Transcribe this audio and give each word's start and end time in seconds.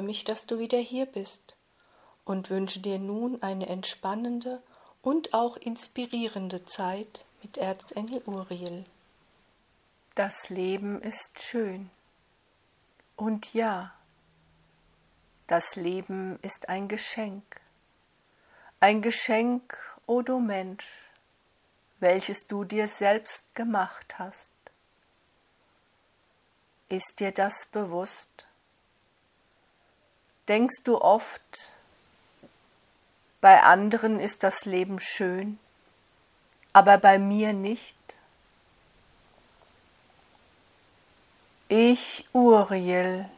freue 0.00 0.06
mich, 0.06 0.24
dass 0.24 0.46
du 0.46 0.58
wieder 0.58 0.78
hier 0.78 1.04
bist 1.04 1.56
und 2.24 2.48
wünsche 2.48 2.80
dir 2.80 2.98
nun 2.98 3.42
eine 3.42 3.68
entspannende 3.68 4.62
und 5.02 5.34
auch 5.34 5.58
inspirierende 5.58 6.64
Zeit 6.64 7.26
mit 7.42 7.58
Erzengel 7.58 8.22
Uriel. 8.24 8.86
Das 10.14 10.48
Leben 10.48 11.02
ist 11.02 11.42
schön. 11.42 11.90
Und 13.14 13.52
ja, 13.52 13.92
das 15.46 15.76
Leben 15.76 16.38
ist 16.40 16.70
ein 16.70 16.88
Geschenk. 16.88 17.60
Ein 18.80 19.02
Geschenk, 19.02 19.76
o 20.06 20.14
oh 20.14 20.22
du 20.22 20.40
Mensch, 20.40 20.88
welches 21.98 22.46
du 22.46 22.64
dir 22.64 22.88
selbst 22.88 23.54
gemacht 23.54 24.18
hast. 24.18 24.54
Ist 26.88 27.20
dir 27.20 27.32
das 27.32 27.66
bewusst? 27.70 28.46
Denkst 30.50 30.82
du 30.82 31.00
oft, 31.00 31.70
bei 33.40 33.62
anderen 33.62 34.18
ist 34.18 34.42
das 34.42 34.64
Leben 34.64 34.98
schön, 34.98 35.60
aber 36.72 36.98
bei 36.98 37.20
mir 37.20 37.52
nicht? 37.52 37.94
Ich, 41.68 42.26
Uriel, 42.32 43.28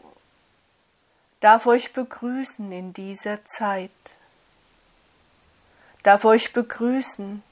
darf 1.40 1.66
euch 1.66 1.92
begrüßen 1.92 2.72
in 2.72 2.94
dieser 2.94 3.44
Zeit, 3.44 3.90
darf 6.04 6.24
euch 6.24 6.54
begrüßen 6.54 7.42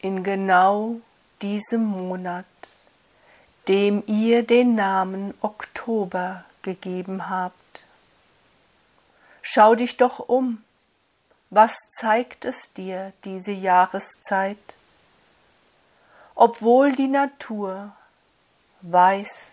in 0.00 0.24
genau 0.24 0.96
diesem 1.42 1.84
Monat, 1.84 2.44
dem 3.68 4.02
ihr 4.08 4.44
den 4.44 4.74
Namen 4.74 5.32
Oktober 5.42 6.44
gegeben 6.64 7.30
habt. 7.30 7.86
Schau 9.42 9.76
dich 9.76 9.96
doch 9.96 10.18
um, 10.18 10.64
was 11.50 11.76
zeigt 12.00 12.44
es 12.44 12.72
dir 12.72 13.12
diese 13.22 13.52
Jahreszeit? 13.52 14.76
Obwohl 16.34 16.96
die 16.96 17.06
Natur 17.06 17.94
weiß, 18.80 19.52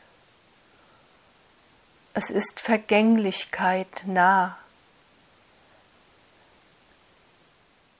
es 2.15 2.31
ist 2.31 2.59
Vergänglichkeit 2.59 4.03
nah, 4.05 4.57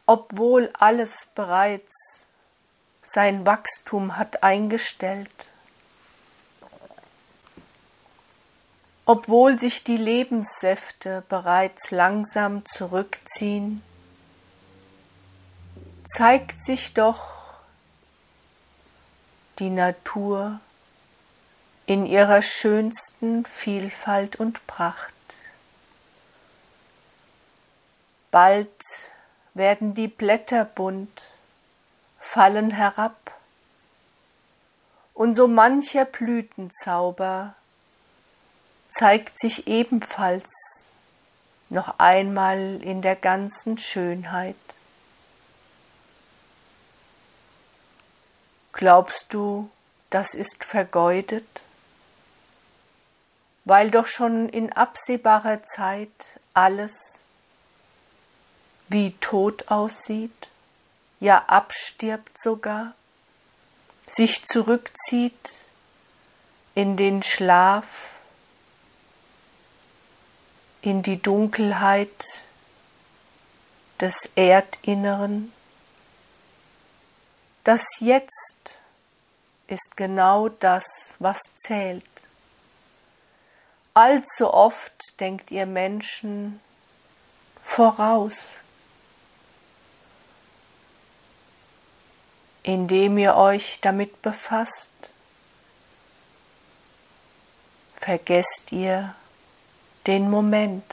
obwohl 0.08 0.72
alles 0.74 1.28
bereits 1.36 2.28
sein 3.04 3.46
Wachstum 3.46 4.18
hat 4.18 4.44
eingestellt, 4.44 5.51
obwohl 9.12 9.60
sich 9.60 9.84
die 9.84 9.98
Lebenssäfte 9.98 11.22
bereits 11.28 11.92
langsam 11.92 12.66
zurückziehen, 12.66 13.84
zeigt 16.06 16.64
sich 16.64 16.94
doch 16.94 17.50
die 19.60 19.70
Natur 19.70 20.62
in 21.88 22.06
ihrer 22.06 22.42
schönsten 22.42 23.44
Vielfalt 23.44 24.38
und 24.38 24.66
Pracht. 24.66 25.14
Bald 28.32 28.70
werden 29.54 29.94
die 29.94 30.08
Blätter 30.08 30.64
bunt, 30.64 31.22
fallen 32.18 32.72
herab, 32.72 33.38
und 35.14 35.36
so 35.36 35.50
mancher 35.50 36.06
Blütenzauber 36.06 37.56
zeigt 38.92 39.40
sich 39.40 39.68
ebenfalls 39.68 40.50
noch 41.70 42.00
einmal 42.00 42.82
in 42.84 43.02
der 43.02 43.16
ganzen 43.16 43.78
Schönheit. 43.78 44.56
Glaubst 48.74 49.34
du, 49.34 49.70
das 50.10 50.34
ist 50.34 50.64
vergeudet? 50.66 51.66
weil 53.66 53.92
doch 53.92 54.08
schon 54.08 54.50
in 54.50 54.72
absehbarer 54.72 55.64
Zeit 55.64 56.40
alles 56.54 57.24
wie 58.90 59.16
tot 59.22 59.70
aussieht, 59.70 60.50
ja 61.20 61.46
abstirbt 61.48 62.38
sogar, 62.38 62.94
sich 64.08 64.46
zurückzieht 64.46 65.54
in 66.76 66.98
den 66.98 67.24
Schlaf, 67.24 67.86
in 70.82 71.04
die 71.04 71.22
Dunkelheit 71.22 72.50
des 74.00 74.32
Erdinneren. 74.36 75.54
Das 77.64 77.86
Jetzt 78.00 78.82
ist 79.68 79.96
genau 79.96 80.50
das, 80.50 81.16
was 81.20 81.40
zählt. 81.56 82.04
Allzu 83.94 84.52
oft 84.54 85.20
denkt 85.20 85.52
ihr 85.52 85.66
Menschen 85.66 86.60
voraus, 87.64 88.48
indem 92.64 93.18
ihr 93.18 93.36
euch 93.36 93.80
damit 93.82 94.22
befasst. 94.22 95.14
Vergesst 97.98 98.72
ihr 98.72 99.16
den 100.08 100.30
Moment. 100.30 100.84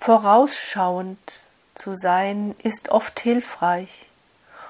Vorausschauend 0.00 1.18
zu 1.74 1.94
sein 1.96 2.54
ist 2.62 2.90
oft 2.90 3.20
hilfreich 3.20 4.06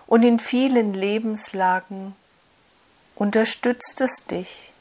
und 0.06 0.22
in 0.22 0.38
vielen 0.38 0.94
Lebenslagen 0.94 2.14
unterstützt 3.16 4.00
es 4.00 4.26
dich 4.26 4.72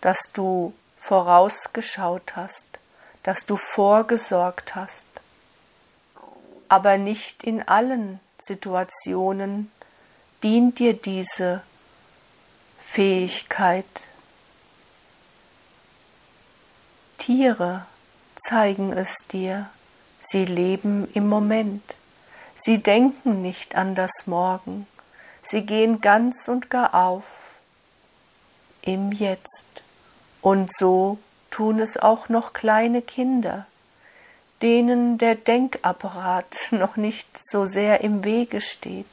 dass 0.00 0.32
du 0.32 0.72
vorausgeschaut 0.98 2.36
hast, 2.36 2.78
dass 3.22 3.46
du 3.46 3.56
vorgesorgt 3.56 4.74
hast, 4.74 5.08
aber 6.68 6.98
nicht 6.98 7.44
in 7.44 7.66
allen 7.66 8.20
Situationen 8.40 9.70
dient 10.42 10.78
dir 10.78 10.94
diese 10.94 11.62
Fähigkeit. 12.84 13.84
Tiere 17.20 17.86
zeigen 18.48 18.94
es 18.94 19.14
dir, 19.30 19.68
sie 20.20 20.46
leben 20.46 21.06
im 21.12 21.28
Moment, 21.28 21.82
sie 22.56 22.78
denken 22.78 23.42
nicht 23.42 23.76
an 23.76 23.94
das 23.94 24.26
Morgen, 24.26 24.86
sie 25.42 25.66
gehen 25.66 26.00
ganz 26.00 26.48
und 26.48 26.70
gar 26.70 26.94
auf 26.94 27.24
im 28.80 29.12
Jetzt. 29.12 29.82
Und 30.40 30.72
so 30.74 31.18
tun 31.50 31.78
es 31.78 31.98
auch 31.98 32.30
noch 32.30 32.54
kleine 32.54 33.02
Kinder, 33.02 33.66
denen 34.62 35.18
der 35.18 35.34
Denkapparat 35.34 36.56
noch 36.70 36.96
nicht 36.96 37.28
so 37.38 37.66
sehr 37.66 38.00
im 38.00 38.24
Wege 38.24 38.62
steht. 38.62 39.06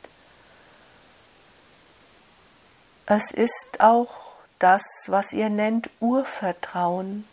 Es 3.06 3.31
ist 3.31 3.79
auch 3.79 4.16
das, 4.59 4.84
was 5.07 5.34
ihr 5.34 5.50
nennt 5.50 5.89
Urvertrauen. 6.00 7.25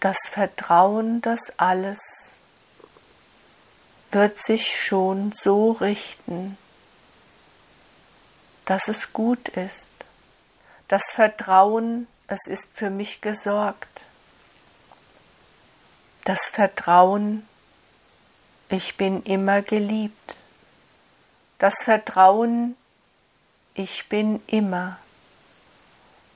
Das 0.00 0.16
Vertrauen, 0.30 1.22
dass 1.22 1.58
alles 1.58 2.00
wird 4.12 4.38
sich 4.38 4.80
schon 4.80 5.32
so 5.32 5.72
richten, 5.72 6.56
dass 8.64 8.88
es 8.88 9.12
gut 9.12 9.48
ist 9.48 9.88
das 10.88 11.10
Vertrauen, 11.10 12.06
es 12.28 12.46
ist 12.46 12.76
für 12.76 12.90
mich 12.90 13.20
gesorgt. 13.20 14.04
Das 16.24 16.48
Vertrauen, 16.48 17.46
ich 18.68 18.96
bin 18.96 19.22
immer 19.24 19.62
geliebt. 19.62 20.36
Das 21.58 21.82
Vertrauen, 21.82 22.76
ich 23.74 24.08
bin 24.08 24.40
immer. 24.46 24.98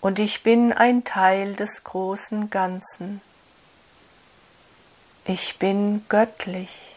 Und 0.01 0.19
ich 0.19 0.43
bin 0.43 0.73
ein 0.73 1.05
Teil 1.05 1.55
des 1.55 1.85
großen 1.85 2.51
Ganzen. 2.51 3.21
Ich 5.25 5.59
bin 5.59 6.05
göttlich. 6.09 6.97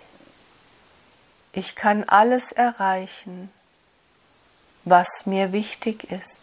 Ich 1.52 1.76
kann 1.76 2.04
alles 2.06 2.52
erreichen, 2.52 3.52
was 4.86 5.26
mir 5.26 5.52
wichtig 5.52 6.12
ist. 6.12 6.42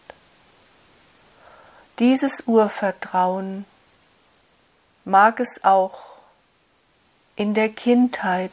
Dieses 1.98 2.46
Urvertrauen 2.46 3.64
mag 5.04 5.40
es 5.40 5.64
auch 5.64 6.00
in 7.36 7.54
der 7.54 7.70
Kindheit 7.70 8.52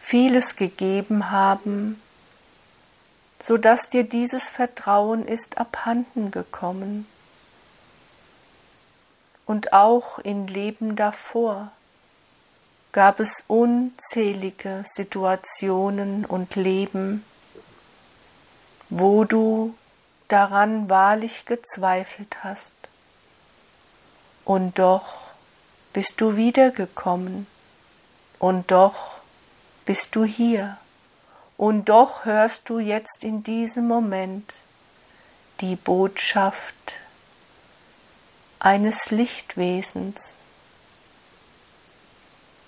vieles 0.00 0.56
gegeben 0.56 1.30
haben, 1.30 2.00
so 3.44 3.56
dass 3.56 3.90
dir 3.90 4.04
dieses 4.04 4.48
Vertrauen 4.48 5.26
ist 5.26 5.58
abhanden 5.58 6.30
gekommen. 6.30 7.06
und 9.48 9.72
auch 9.72 10.18
in 10.18 10.46
Leben 10.46 10.94
davor 10.94 11.72
gab 12.92 13.20
es 13.20 13.44
unzählige 13.46 14.84
Situationen 14.92 16.24
und 16.24 16.56
Leben, 16.56 17.24
wo 18.88 19.24
du 19.24 19.74
daran 20.28 20.88
wahrlich 20.88 21.44
gezweifelt 21.44 22.42
hast. 22.42 22.74
Und 24.44 24.78
doch 24.78 25.16
bist 25.92 26.20
du 26.20 26.36
wiedergekommen, 26.36 27.46
und 28.38 28.70
doch 28.70 29.16
bist 29.84 30.14
du 30.14 30.24
hier, 30.24 30.78
und 31.56 31.88
doch 31.88 32.24
hörst 32.24 32.68
du 32.68 32.78
jetzt 32.78 33.24
in 33.24 33.42
diesem 33.42 33.86
Moment 33.86 34.54
die 35.60 35.76
Botschaft 35.76 36.94
eines 38.60 39.10
Lichtwesens, 39.10 40.37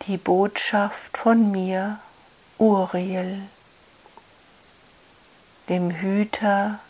die 0.03 0.17
Botschaft 0.17 1.17
von 1.17 1.51
mir, 1.51 1.99
Uriel, 2.59 3.43
dem 5.69 5.91
Hüter 5.91 6.81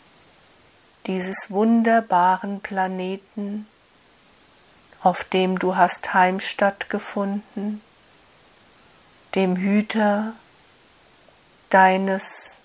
dieses 1.07 1.51
wunderbaren 1.51 2.61
Planeten, 2.61 3.67
auf 5.01 5.23
dem 5.23 5.59
du 5.59 5.75
hast 5.75 6.13
Heimstatt 6.13 6.89
gefunden, 6.89 7.81
dem 9.35 9.55
Hüter 9.55 10.33
deines 11.69 12.59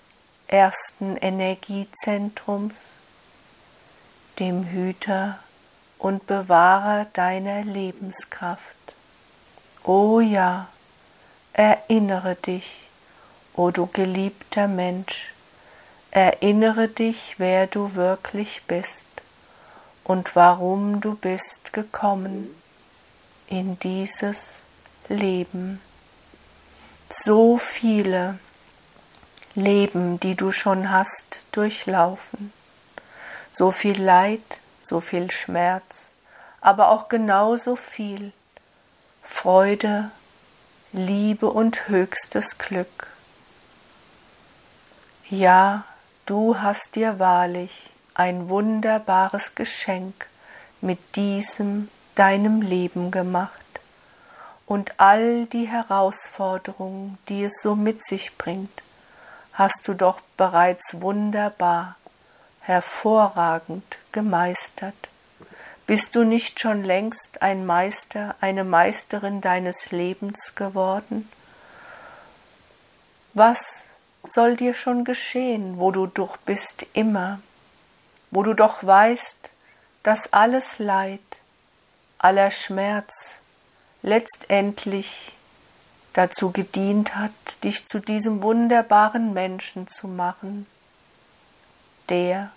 ersten 0.47 1.17
Energiezentrums, 1.17 2.75
dem 4.39 4.65
Hüter 4.65 5.39
und 5.97 6.27
Bewahrer 6.27 7.05
deiner 7.13 7.63
Lebenskraft. 7.63 8.96
O 9.87 10.19
ja, 10.19 10.67
erinnere 11.53 12.35
dich, 12.35 12.81
o 13.55 13.71
du 13.71 13.85
geliebter 13.85 14.67
Mensch, 14.67 15.33
erinnere 16.11 16.89
dich, 16.89 17.35
wer 17.37 17.67
du 17.67 17.95
wirklich 17.95 18.63
bist 18.67 19.07
und 20.03 20.35
warum 20.35 20.99
du 20.99 21.15
bist 21.15 21.71
gekommen 21.71 22.53
in 23.47 23.79
dieses 23.79 24.59
Leben. 25.07 25.79
So 27.09 27.57
viele 27.57 28.39
Leben, 29.55 30.19
die 30.19 30.35
du 30.35 30.51
schon 30.51 30.91
hast, 30.91 31.45
durchlaufen, 31.53 32.51
so 33.53 33.71
viel 33.71 34.03
Leid, 34.03 34.59
so 34.83 34.99
viel 34.99 35.31
Schmerz, 35.31 36.11
aber 36.59 36.89
auch 36.89 37.07
genauso 37.07 37.77
viel 37.77 38.33
Freude, 39.29 40.09
Liebe 40.93 41.51
und 41.51 41.89
höchstes 41.89 42.57
Glück. 42.57 43.07
Ja, 45.29 45.83
du 46.25 46.59
hast 46.59 46.95
dir 46.95 47.19
wahrlich 47.19 47.91
ein 48.15 48.49
wunderbares 48.49 49.53
Geschenk 49.53 50.27
mit 50.81 51.15
diesem 51.15 51.89
deinem 52.15 52.61
Leben 52.61 53.11
gemacht 53.11 53.51
und 54.65 54.99
all 54.99 55.45
die 55.45 55.67
Herausforderungen, 55.67 57.19
die 57.29 57.43
es 57.43 57.61
so 57.61 57.75
mit 57.75 58.03
sich 58.03 58.37
bringt, 58.37 58.81
hast 59.53 59.87
du 59.87 59.93
doch 59.93 60.19
bereits 60.35 61.01
wunderbar 61.01 61.95
hervorragend 62.61 63.99
gemeistert. 64.11 65.09
Bist 65.87 66.15
du 66.15 66.25
nicht 66.25 66.59
schon 66.59 66.83
längst 66.83 67.41
ein 67.41 67.65
Meister, 67.65 68.35
eine 68.41 68.65
Meisterin 68.65 69.39
deines 69.39 69.91
Lebens 69.91 70.53
geworden? 70.53 71.29
Was 73.33 73.85
soll 74.27 74.57
dir 74.57 74.73
schon 74.73 75.05
geschehen, 75.05 75.77
wo 75.77 75.91
du 75.91 76.05
doch 76.05 76.35
bist 76.35 76.85
immer, 76.91 77.39
wo 78.31 78.43
du 78.43 78.53
doch 78.53 78.83
weißt, 78.83 79.53
dass 80.03 80.33
alles 80.33 80.77
Leid, 80.77 81.21
aller 82.17 82.51
Schmerz 82.51 83.39
letztendlich 84.01 85.31
dazu 86.11 86.51
gedient 86.51 87.15
hat, 87.15 87.31
dich 87.63 87.85
zu 87.85 88.01
diesem 88.01 88.43
wunderbaren 88.43 89.33
Menschen 89.33 89.87
zu 89.87 90.09
machen, 90.09 90.67
der 92.09 92.51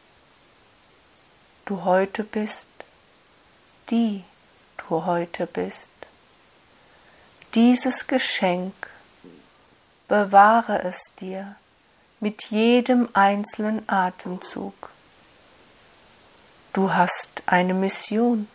du 1.66 1.84
heute 1.84 2.24
bist, 2.24 2.70
die 3.90 4.24
du 4.76 5.04
heute 5.04 5.46
bist. 5.46 5.92
Dieses 7.54 8.06
Geschenk 8.06 8.74
bewahre 10.08 10.82
es 10.82 11.14
dir 11.20 11.56
mit 12.20 12.44
jedem 12.50 13.08
einzelnen 13.12 13.88
Atemzug. 13.88 14.90
Du 16.72 16.92
hast 16.92 17.42
eine 17.46 17.74
Mission. 17.74 18.48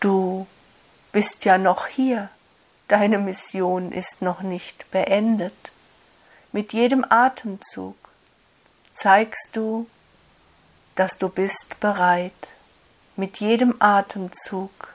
Du 0.00 0.46
bist 1.12 1.44
ja 1.44 1.56
noch 1.56 1.86
hier. 1.86 2.28
Deine 2.88 3.18
Mission 3.18 3.92
ist 3.92 4.20
noch 4.20 4.42
nicht 4.42 4.90
beendet. 4.90 5.72
Mit 6.52 6.72
jedem 6.72 7.06
Atemzug 7.08 7.96
zeigst 8.92 9.50
du, 9.54 9.86
dass 10.96 11.16
du 11.16 11.28
bist 11.28 11.78
bereit. 11.80 12.32
Mit 13.20 13.38
jedem 13.38 13.74
Atemzug 13.80 14.94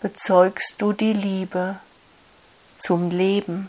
bezeugst 0.00 0.76
du 0.78 0.94
die 0.94 1.12
Liebe 1.12 1.78
zum 2.78 3.10
Leben 3.10 3.68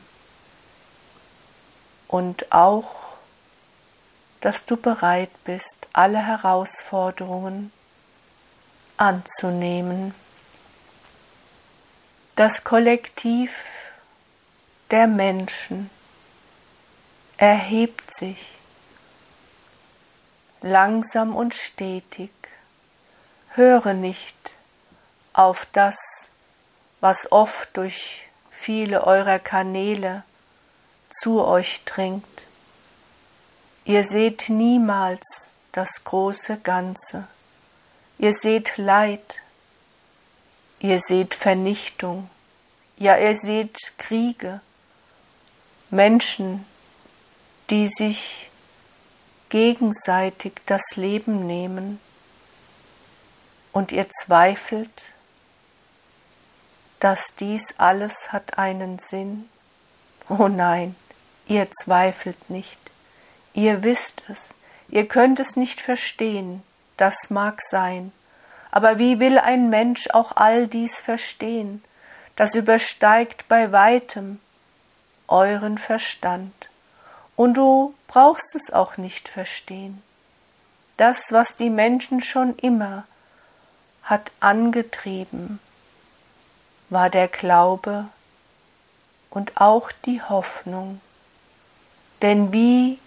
und 2.07 2.49
auch, 2.53 2.95
dass 4.39 4.65
du 4.65 4.77
bereit 4.77 5.31
bist, 5.43 5.89
alle 5.91 6.25
Herausforderungen 6.25 7.73
anzunehmen. 8.95 10.15
Das 12.37 12.63
Kollektiv 12.63 13.51
der 14.91 15.07
Menschen 15.07 15.89
erhebt 17.35 18.15
sich 18.15 18.45
langsam 20.61 21.35
und 21.35 21.53
stetig. 21.53 22.31
Höre 23.53 23.93
nicht 23.93 24.55
auf 25.33 25.67
das, 25.73 25.97
was 27.01 27.33
oft 27.33 27.75
durch 27.75 28.21
viele 28.49 29.05
eurer 29.05 29.39
Kanäle 29.39 30.23
zu 31.09 31.43
euch 31.43 31.83
dringt. 31.83 32.47
Ihr 33.83 34.05
seht 34.05 34.47
niemals 34.47 35.57
das 35.73 36.05
große 36.05 36.59
Ganze. 36.59 37.27
Ihr 38.17 38.31
seht 38.31 38.77
Leid. 38.77 39.41
Ihr 40.79 40.99
seht 40.99 41.35
Vernichtung. 41.35 42.29
Ja, 42.95 43.17
ihr 43.17 43.35
seht 43.35 43.77
Kriege. 43.97 44.61
Menschen, 45.89 46.65
die 47.69 47.89
sich 47.89 48.49
gegenseitig 49.49 50.53
das 50.65 50.95
Leben 50.95 51.45
nehmen 51.45 51.99
und 53.71 53.91
ihr 53.91 54.07
zweifelt, 54.09 55.13
dass 56.99 57.35
dies 57.35 57.75
alles 57.77 58.31
hat 58.31 58.57
einen 58.57 58.99
Sinn? 58.99 59.49
Oh 60.29 60.47
nein, 60.47 60.95
ihr 61.47 61.69
zweifelt 61.71 62.49
nicht, 62.49 62.79
ihr 63.53 63.83
wisst 63.83 64.23
es, 64.29 64.49
ihr 64.89 65.07
könnt 65.07 65.39
es 65.39 65.55
nicht 65.55 65.81
verstehen, 65.81 66.63
das 66.97 67.29
mag 67.29 67.59
sein, 67.61 68.11
aber 68.71 68.97
wie 68.97 69.19
will 69.19 69.37
ein 69.37 69.69
Mensch 69.69 70.09
auch 70.11 70.35
all 70.37 70.67
dies 70.67 70.99
verstehen? 70.99 71.83
Das 72.37 72.55
übersteigt 72.55 73.47
bei 73.49 73.71
weitem 73.73 74.39
euren 75.27 75.77
Verstand. 75.77 76.53
Und 77.35 77.55
du 77.55 77.93
brauchst 78.07 78.55
es 78.55 78.71
auch 78.71 78.97
nicht 78.97 79.27
verstehen. 79.27 80.01
Das, 80.97 81.31
was 81.31 81.55
die 81.55 81.69
Menschen 81.69 82.21
schon 82.21 82.55
immer 82.57 83.05
hat 84.11 84.33
angetrieben, 84.41 85.61
war 86.89 87.09
der 87.09 87.29
Glaube 87.29 88.09
und 89.29 89.55
auch 89.55 89.89
die 90.05 90.21
Hoffnung. 90.21 90.99
Denn 92.21 92.51
wie 92.51 92.99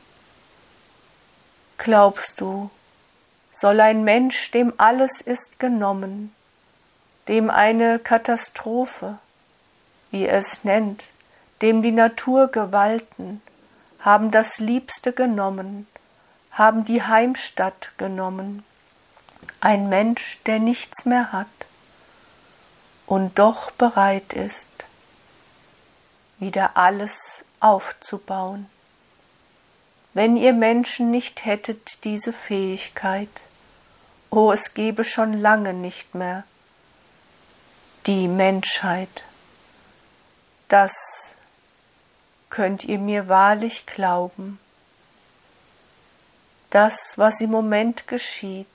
glaubst 1.77 2.41
du, 2.41 2.71
soll 3.53 3.83
ein 3.83 4.03
Mensch, 4.03 4.51
dem 4.53 4.73
alles 4.79 5.21
ist 5.21 5.59
genommen, 5.59 6.35
dem 7.29 7.51
eine 7.51 7.99
Katastrophe, 7.99 9.19
wie 10.11 10.25
er 10.25 10.39
es 10.39 10.65
nennt, 10.65 11.11
dem 11.61 11.83
die 11.83 11.93
Naturgewalten, 11.93 13.43
haben 14.01 14.31
das 14.31 14.59
Liebste 14.59 15.13
genommen, 15.13 15.87
haben 16.51 16.87
die 16.87 17.03
Heimstatt 17.03 17.93
genommen. 17.99 18.65
Ein 19.61 19.89
Mensch, 19.89 20.41
der 20.47 20.59
nichts 20.59 21.05
mehr 21.05 21.33
hat, 21.33 21.47
und 23.07 23.39
doch 23.39 23.71
bereit 23.71 24.33
ist, 24.33 24.71
wieder 26.39 26.77
alles 26.77 27.45
aufzubauen. 27.61 28.69
Wenn 30.15 30.37
ihr 30.37 30.53
Menschen 30.53 31.11
nicht 31.11 31.45
hättet 31.45 32.05
diese 32.05 32.33
Fähigkeit, 32.33 33.43
oh, 34.31 34.53
es 34.53 34.75
gäbe 34.75 35.05
schon 35.05 35.33
lange 35.33 35.75
nicht 35.75 36.15
mehr 36.15 36.45
die 38.07 38.29
Menschheit. 38.29 39.25
Das 40.69 41.37
könnt 42.51 42.85
ihr 42.85 42.99
mir 42.99 43.29
wahrlich 43.29 43.87
glauben. 43.87 44.61
Das, 46.71 47.17
was 47.17 47.41
im 47.41 47.51
Moment 47.51 48.07
geschieht, 48.09 48.67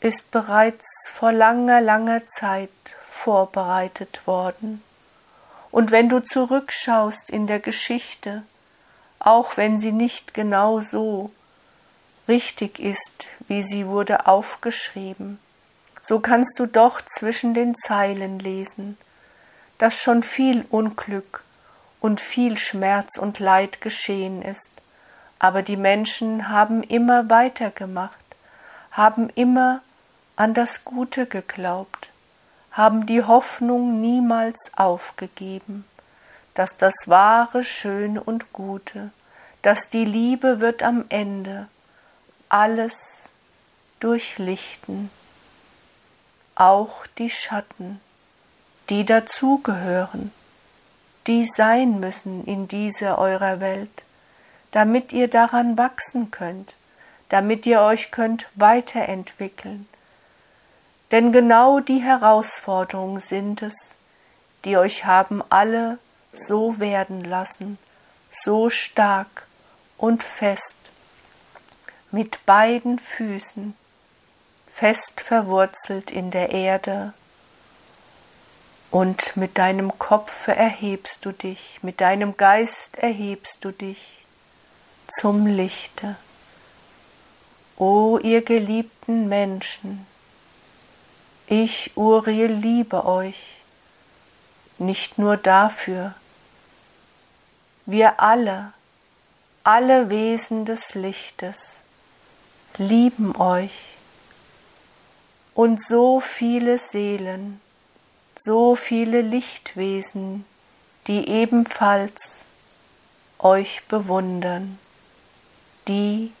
ist 0.00 0.30
bereits 0.30 0.86
vor 1.14 1.32
langer, 1.32 1.80
langer 1.80 2.26
Zeit 2.26 2.70
vorbereitet 3.10 4.26
worden. 4.26 4.82
Und 5.70 5.90
wenn 5.90 6.08
du 6.08 6.20
zurückschaust 6.20 7.30
in 7.30 7.46
der 7.46 7.60
Geschichte, 7.60 8.42
auch 9.18 9.56
wenn 9.56 9.80
sie 9.80 9.92
nicht 9.92 10.34
genau 10.34 10.80
so 10.80 11.30
richtig 12.28 12.78
ist, 12.78 13.26
wie 13.48 13.62
sie 13.62 13.86
wurde 13.86 14.26
aufgeschrieben, 14.26 15.38
so 16.02 16.20
kannst 16.20 16.58
du 16.58 16.66
doch 16.66 17.00
zwischen 17.02 17.52
den 17.52 17.74
Zeilen 17.74 18.38
lesen, 18.38 18.96
dass 19.78 20.00
schon 20.00 20.22
viel 20.22 20.64
Unglück 20.70 21.42
und 22.00 22.20
viel 22.20 22.56
Schmerz 22.56 23.18
und 23.18 23.40
Leid 23.40 23.80
geschehen 23.80 24.42
ist, 24.42 24.72
aber 25.38 25.62
die 25.62 25.76
Menschen 25.76 26.48
haben 26.48 26.82
immer 26.82 27.28
weitergemacht, 27.28 28.24
haben 28.92 29.28
immer 29.34 29.82
an 30.36 30.52
das 30.52 30.84
Gute 30.84 31.26
geglaubt, 31.26 32.10
haben 32.70 33.06
die 33.06 33.24
Hoffnung 33.24 34.00
niemals 34.02 34.70
aufgegeben, 34.76 35.84
dass 36.52 36.76
das 36.76 36.94
Wahre, 37.06 37.64
Schöne 37.64 38.22
und 38.22 38.52
Gute, 38.52 39.10
dass 39.62 39.88
die 39.88 40.04
Liebe 40.04 40.60
wird 40.60 40.82
am 40.82 41.06
Ende 41.08 41.68
alles 42.50 43.30
durchlichten, 43.98 45.10
auch 46.54 47.06
die 47.18 47.30
Schatten, 47.30 48.00
die 48.90 49.04
dazugehören, 49.04 50.32
die 51.26 51.46
sein 51.46 51.98
müssen 51.98 52.44
in 52.44 52.68
dieser 52.68 53.18
eurer 53.18 53.60
Welt, 53.60 54.04
damit 54.70 55.12
ihr 55.14 55.28
daran 55.28 55.78
wachsen 55.78 56.30
könnt, 56.30 56.74
damit 57.30 57.64
ihr 57.66 57.80
euch 57.80 58.10
könnt 58.10 58.46
weiterentwickeln. 58.54 59.88
Denn 61.12 61.32
genau 61.32 61.80
die 61.80 62.02
Herausforderungen 62.02 63.20
sind 63.20 63.62
es, 63.62 63.74
die 64.64 64.76
euch 64.76 65.04
haben 65.04 65.42
alle 65.50 65.98
so 66.32 66.80
werden 66.80 67.24
lassen, 67.24 67.78
so 68.30 68.70
stark 68.70 69.46
und 69.96 70.22
fest, 70.22 70.78
mit 72.10 72.44
beiden 72.44 72.98
Füßen, 72.98 73.74
fest 74.74 75.20
verwurzelt 75.20 76.10
in 76.10 76.30
der 76.30 76.50
Erde, 76.50 77.14
und 78.90 79.36
mit 79.36 79.58
deinem 79.58 79.98
Kopfe 79.98 80.54
erhebst 80.54 81.24
du 81.24 81.32
dich, 81.32 81.80
mit 81.82 82.00
deinem 82.00 82.36
Geist 82.36 82.96
erhebst 82.96 83.64
du 83.64 83.70
dich 83.70 84.24
zum 85.08 85.46
Lichte. 85.46 86.16
O 87.76 88.18
ihr 88.18 88.42
geliebten 88.42 89.28
Menschen, 89.28 90.06
ich, 91.46 91.96
Uriel, 91.96 92.52
liebe 92.52 93.04
euch, 93.04 93.48
nicht 94.78 95.18
nur 95.18 95.36
dafür, 95.36 96.14
wir 97.86 98.20
alle, 98.20 98.72
alle 99.62 100.10
Wesen 100.10 100.64
des 100.64 100.94
Lichtes, 100.94 101.84
lieben 102.78 103.36
euch. 103.36 103.84
Und 105.54 105.80
so 105.82 106.20
viele 106.20 106.78
Seelen, 106.78 107.60
so 108.36 108.74
viele 108.74 109.22
Lichtwesen, 109.22 110.44
die 111.06 111.28
ebenfalls 111.28 112.44
euch 113.38 113.84
bewundern, 113.86 114.78
die, 115.88 116.32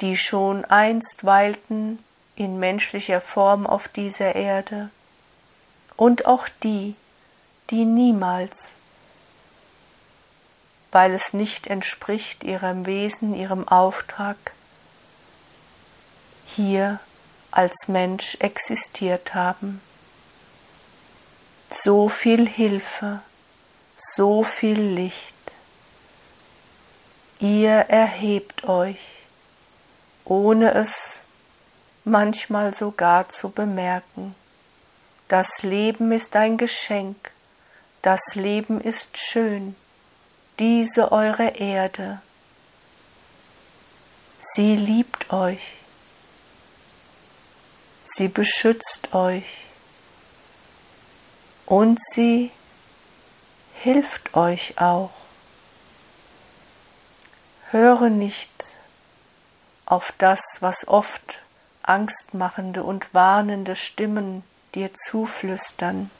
die 0.00 0.16
schon 0.16 0.64
einst 0.66 1.24
weilten 1.24 1.98
in 2.36 2.58
menschlicher 2.58 3.20
Form 3.20 3.66
auf 3.66 3.88
dieser 3.88 4.34
Erde, 4.34 4.90
und 5.96 6.26
auch 6.26 6.48
die, 6.62 6.94
die 7.70 7.84
niemals, 7.84 8.74
weil 10.90 11.12
es 11.12 11.32
nicht 11.32 11.66
entspricht 11.68 12.44
ihrem 12.44 12.86
Wesen, 12.86 13.34
ihrem 13.34 13.68
Auftrag, 13.68 14.36
hier 16.46 16.98
als 17.50 17.88
Mensch 17.88 18.36
existiert 18.40 19.34
haben 19.34 19.80
so 21.74 22.08
viel 22.08 22.48
Hilfe, 22.48 23.20
so 23.96 24.44
viel 24.44 24.80
Licht. 24.80 25.34
Ihr 27.40 27.72
erhebt 27.72 28.64
euch, 28.64 29.00
ohne 30.24 30.74
es 30.74 31.24
manchmal 32.04 32.74
sogar 32.74 33.28
zu 33.28 33.50
bemerken. 33.50 34.34
Das 35.28 35.62
Leben 35.62 36.12
ist 36.12 36.36
ein 36.36 36.56
Geschenk, 36.58 37.30
das 38.02 38.20
Leben 38.34 38.80
ist 38.80 39.18
schön, 39.18 39.76
diese 40.58 41.12
eure 41.12 41.48
Erde. 41.56 42.20
Sie 44.40 44.76
liebt 44.76 45.32
euch, 45.32 45.76
sie 48.04 48.28
beschützt 48.28 49.14
euch 49.14 49.44
und 51.66 51.98
sie 52.12 52.50
hilft 53.74 54.34
euch 54.34 54.78
auch. 54.80 55.10
Höre 57.70 58.10
nicht 58.10 58.50
auf 59.86 60.12
das, 60.18 60.40
was 60.60 60.86
oft 60.88 61.38
angstmachende 61.82 62.84
und 62.84 63.12
warnende 63.14 63.76
Stimmen 63.76 64.42
dir 64.74 64.92
zuflüstern. 64.94 66.10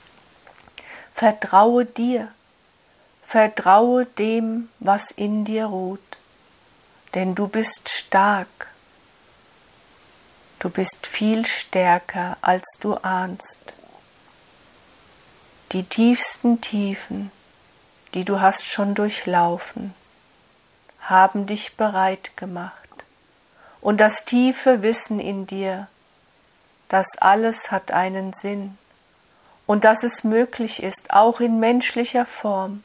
Vertraue 1.15 1.85
dir, 1.85 2.29
vertraue 3.27 4.07
dem, 4.07 4.69
was 4.79 5.11
in 5.11 5.45
dir 5.45 5.67
ruht, 5.67 6.01
denn 7.15 7.35
du 7.35 7.49
bist 7.49 7.89
stark, 7.89 8.69
du 10.59 10.71
bist 10.71 11.07
viel 11.07 11.47
stärker, 11.47 12.37
als 12.41 12.65
du 12.81 12.95
ahnst 12.95 13.75
die 15.73 15.85
tiefsten 15.85 16.61
Tiefen, 16.61 17.31
die 18.13 18.25
du 18.25 18.41
hast 18.41 18.67
schon 18.67 18.95
durchlaufen, 18.95 19.95
haben 21.01 21.47
dich 21.47 21.77
bereit 21.77 22.37
gemacht. 22.37 22.82
Und 23.83 24.01
das 24.01 24.25
tiefe 24.25 24.83
Wissen 24.83 25.19
in 25.19 25.47
dir, 25.47 25.89
das 26.89 27.09
alles 27.19 27.73
hat 27.73 27.91
einen 27.91 28.33
Sinn 28.33 28.79
und 29.67 29.85
dass 29.85 30.05
es 30.05 30.23
möglich 30.23 30.83
ist, 30.83 31.13
auch 31.13 31.41
in 31.41 31.59
menschlicher 31.59 32.25
Form, 32.25 32.85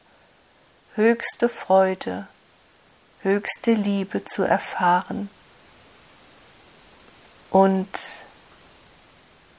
höchste 0.95 1.49
Freude, 1.49 2.27
höchste 3.21 3.73
Liebe 3.73 4.25
zu 4.25 4.41
erfahren. 4.41 5.29
Und 7.51 7.87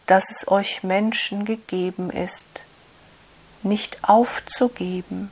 dass 0.07 0.25
es 0.31 0.49
euch 0.49 0.83
Menschen 0.83 1.45
gegeben 1.45 2.11
ist, 2.11 2.49
nicht 3.63 4.03
aufzugeben, 4.03 5.31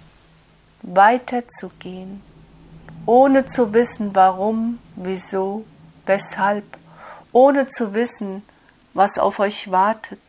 weiterzugehen, 0.82 2.22
ohne 3.06 3.46
zu 3.46 3.72
wissen, 3.74 4.14
warum, 4.14 4.78
wieso, 4.94 5.64
weshalb, 6.06 6.64
ohne 7.32 7.68
zu 7.68 7.94
wissen, 7.94 8.42
was 8.94 9.18
auf 9.18 9.38
euch 9.38 9.70
wartet. 9.70 10.20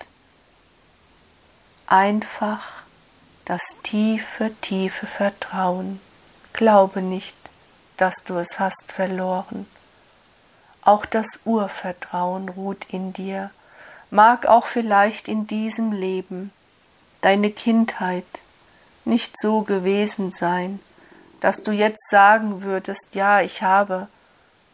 Einfach 1.86 2.84
das 3.46 3.64
tiefe, 3.82 4.52
tiefe 4.62 5.08
Vertrauen. 5.08 6.02
Glaube 6.52 7.02
nicht, 7.02 7.38
dass 7.96 8.24
du 8.26 8.36
es 8.38 8.60
hast 8.60 8.92
verloren. 8.92 9.66
Auch 10.82 11.06
das 11.06 11.28
Urvertrauen 11.46 12.50
ruht 12.50 12.86
in 12.90 13.14
dir, 13.14 13.52
mag 14.10 14.46
auch 14.46 14.68
vielleicht 14.68 15.28
in 15.28 15.48
diesem 15.48 15.92
Leben 15.92 16.52
deine 17.22 17.52
Kindheit 17.52 18.26
nicht 19.06 19.40
so 19.40 19.62
gewesen 19.62 20.32
sein, 20.32 20.80
dass 21.40 21.64
du 21.64 21.72
jetzt 21.72 22.10
sagen 22.10 22.64
würdest, 22.64 23.10
ja, 23.14 23.42
ich 23.42 23.62
habe 23.62 24.08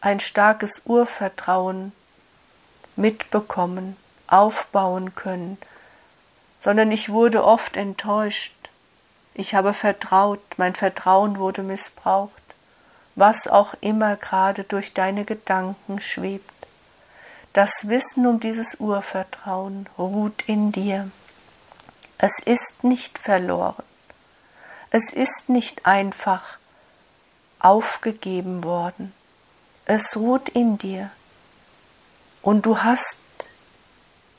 ein 0.04 0.20
starkes 0.20 0.82
Urvertrauen 0.84 1.92
mitbekommen, 2.94 3.96
aufbauen 4.26 5.14
können, 5.14 5.56
sondern 6.60 6.92
ich 6.92 7.08
wurde 7.08 7.42
oft 7.42 7.78
enttäuscht. 7.78 8.54
Ich 9.32 9.54
habe 9.54 9.72
vertraut, 9.72 10.42
mein 10.58 10.74
Vertrauen 10.74 11.38
wurde 11.38 11.62
missbraucht, 11.62 12.42
was 13.14 13.48
auch 13.48 13.72
immer 13.80 14.16
gerade 14.16 14.64
durch 14.64 14.92
deine 14.92 15.24
Gedanken 15.24 15.98
schwebt. 16.02 16.52
Das 17.54 17.88
Wissen 17.88 18.26
um 18.26 18.40
dieses 18.40 18.80
Urvertrauen 18.80 19.88
ruht 19.96 20.44
in 20.46 20.70
dir. 20.70 21.10
Es 22.18 22.32
ist 22.44 22.84
nicht 22.84 23.18
verloren. 23.18 23.82
Es 24.90 25.14
ist 25.14 25.48
nicht 25.48 25.86
einfach 25.86 26.58
aufgegeben 27.58 28.64
worden. 28.64 29.14
Es 29.86 30.16
ruht 30.16 30.48
in 30.48 30.78
dir. 30.78 31.10
Und 32.42 32.66
du 32.66 32.78
hast 32.82 33.18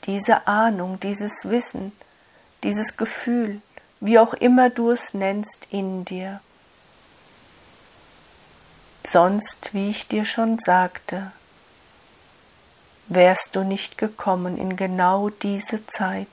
diese 0.04 0.46
Ahnung, 0.46 1.00
dieses 1.00 1.32
Wissen, 1.44 1.92
dieses 2.62 2.96
Gefühl, 2.96 3.60
wie 4.00 4.18
auch 4.18 4.34
immer 4.34 4.70
du 4.70 4.90
es 4.90 5.14
nennst, 5.14 5.66
in 5.70 6.04
dir. 6.04 6.40
Sonst, 9.06 9.72
wie 9.72 9.90
ich 9.90 10.08
dir 10.08 10.24
schon 10.24 10.58
sagte, 10.58 11.30
wärst 13.08 13.54
du 13.54 13.62
nicht 13.62 13.98
gekommen 13.98 14.58
in 14.58 14.76
genau 14.76 15.30
diese 15.30 15.86
Zeit, 15.86 16.26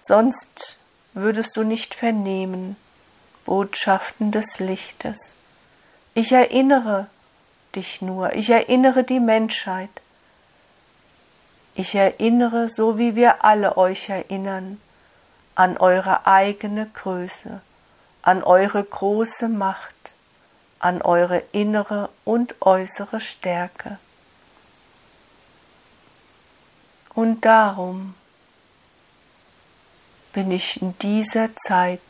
sonst 0.00 0.78
würdest 1.12 1.56
du 1.56 1.62
nicht 1.62 1.94
vernehmen 1.94 2.76
Botschaften 3.44 4.32
des 4.32 4.58
Lichtes. 4.60 5.36
Ich 6.14 6.32
erinnere 6.32 7.08
dich 7.74 8.02
nur, 8.02 8.34
ich 8.34 8.50
erinnere 8.50 9.04
die 9.04 9.20
Menschheit, 9.20 9.90
ich 11.74 11.94
erinnere, 11.94 12.68
so 12.68 12.98
wie 12.98 13.16
wir 13.16 13.44
alle 13.44 13.76
euch 13.76 14.08
erinnern, 14.08 14.80
an 15.54 15.76
eure 15.76 16.26
eigene 16.26 16.86
Größe, 16.86 17.60
an 18.22 18.42
eure 18.42 18.82
große 18.82 19.48
Macht, 19.48 19.94
an 20.78 21.02
eure 21.02 21.42
innere 21.52 22.10
und 22.24 22.60
äußere 22.60 23.20
Stärke. 23.20 23.98
Und 27.14 27.44
darum 27.44 28.14
bin 30.32 30.50
ich 30.50 30.82
in 30.82 30.98
dieser 30.98 31.54
Zeit 31.56 32.00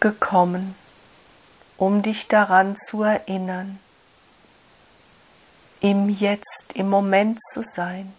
gekommen, 0.00 0.74
um 1.82 2.00
dich 2.00 2.28
daran 2.28 2.76
zu 2.76 3.02
erinnern, 3.02 3.80
im 5.80 6.08
Jetzt, 6.08 6.74
im 6.74 6.88
Moment 6.88 7.40
zu 7.50 7.64
sein, 7.64 8.14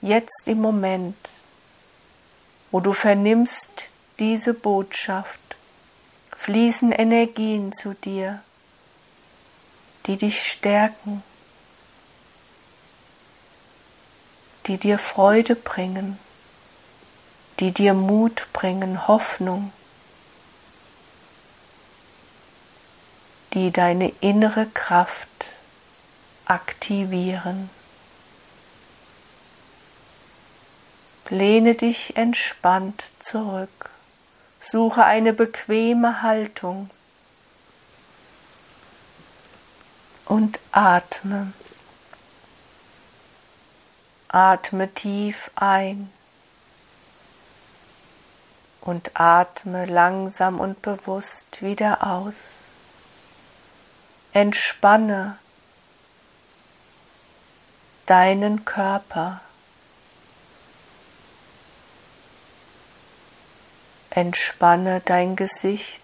jetzt 0.00 0.44
im 0.48 0.62
Moment, 0.62 1.14
wo 2.70 2.80
du 2.80 2.94
vernimmst 2.94 3.88
diese 4.18 4.54
Botschaft, 4.54 5.38
fließen 6.34 6.92
Energien 6.92 7.74
zu 7.74 7.92
dir, 7.92 8.42
die 10.06 10.16
dich 10.16 10.42
stärken, 10.50 11.22
die 14.64 14.78
dir 14.78 14.98
Freude 14.98 15.56
bringen, 15.56 16.18
die 17.60 17.70
dir 17.72 17.92
Mut 17.92 18.46
bringen, 18.54 19.06
Hoffnung, 19.06 19.74
die 23.54 23.70
deine 23.70 24.12
innere 24.20 24.66
Kraft 24.66 25.28
aktivieren. 26.44 27.70
Lehne 31.30 31.74
dich 31.74 32.16
entspannt 32.16 33.04
zurück, 33.20 33.90
suche 34.60 35.04
eine 35.04 35.32
bequeme 35.32 36.22
Haltung 36.22 36.90
und 40.26 40.60
atme. 40.72 41.52
Atme 44.28 44.92
tief 44.92 45.50
ein 45.54 46.12
und 48.80 49.12
atme 49.14 49.86
langsam 49.86 50.58
und 50.58 50.82
bewusst 50.82 51.62
wieder 51.62 52.04
aus. 52.04 52.63
Entspanne 54.34 55.38
deinen 58.06 58.64
Körper. 58.64 59.40
Entspanne 64.10 65.00
dein 65.04 65.36
Gesicht. 65.36 66.00